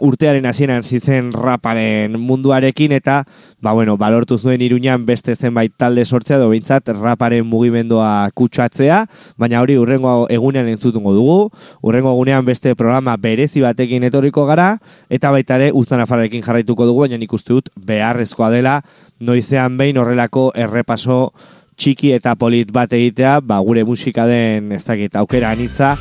urtearen 0.00 0.46
hasieran 0.46 0.82
zizen 0.82 1.32
raparen 1.32 2.18
munduarekin 2.20 2.92
eta 2.92 3.24
ba 3.60 3.72
bueno, 3.72 3.96
balortu 3.96 4.38
zuen 4.38 4.62
Iruñan 4.62 5.06
beste 5.06 5.34
zenbait 5.34 5.72
talde 5.76 6.04
sortzea 6.04 6.36
edo 6.36 6.48
behintzat 6.50 6.88
raparen 6.96 7.46
mugimendua 7.46 8.30
kutsatzea, 8.34 9.04
baina 9.36 9.60
hori 9.60 9.78
urrengo 9.78 10.26
egunean 10.30 10.68
entzutungo 10.68 11.12
dugu. 11.14 11.50
Urrengo 11.82 12.12
egunean 12.12 12.44
beste 12.44 12.74
programa 12.74 13.16
berezi 13.16 13.62
batekin 13.64 14.04
etorriko 14.08 14.46
gara 14.46 14.76
eta 15.10 15.30
baita 15.30 15.56
ere 15.60 15.70
Uztan 15.74 16.00
Afarrekin 16.00 16.42
jarraituko 16.42 16.86
dugu, 16.86 17.06
baina 17.06 17.18
nik 17.18 17.32
uste 17.32 17.54
dut 17.54 17.70
beharrezkoa 17.76 18.50
dela 18.50 18.80
noizean 19.20 19.76
behin 19.78 19.98
horrelako 19.98 20.50
errepaso 20.54 21.32
txiki 21.76 22.12
eta 22.16 22.34
polit 22.40 22.72
bat 22.72 22.92
egitea, 22.92 23.40
ba 23.40 23.60
gure 23.64 23.84
musika 23.84 24.26
den 24.26 24.72
ez 24.72 24.84
dakit 24.84 25.16
aukera 25.16 25.52
anitza 25.52 25.96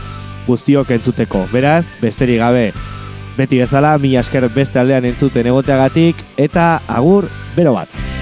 guztiok 0.48 0.92
entzuteko. 0.96 1.48
Beraz, 1.54 1.98
besterik 2.02 2.40
gabe 2.44 2.70
Beti 3.36 3.60
bezala, 3.60 3.98
mi 4.00 4.16
asker 4.16 4.48
beste 4.56 4.80
aldean 4.80 5.06
entzuten 5.12 5.48
egoteagatik, 5.52 6.24
eta 6.40 6.80
agur, 6.88 7.28
bero 7.58 7.76
bat. 7.76 8.15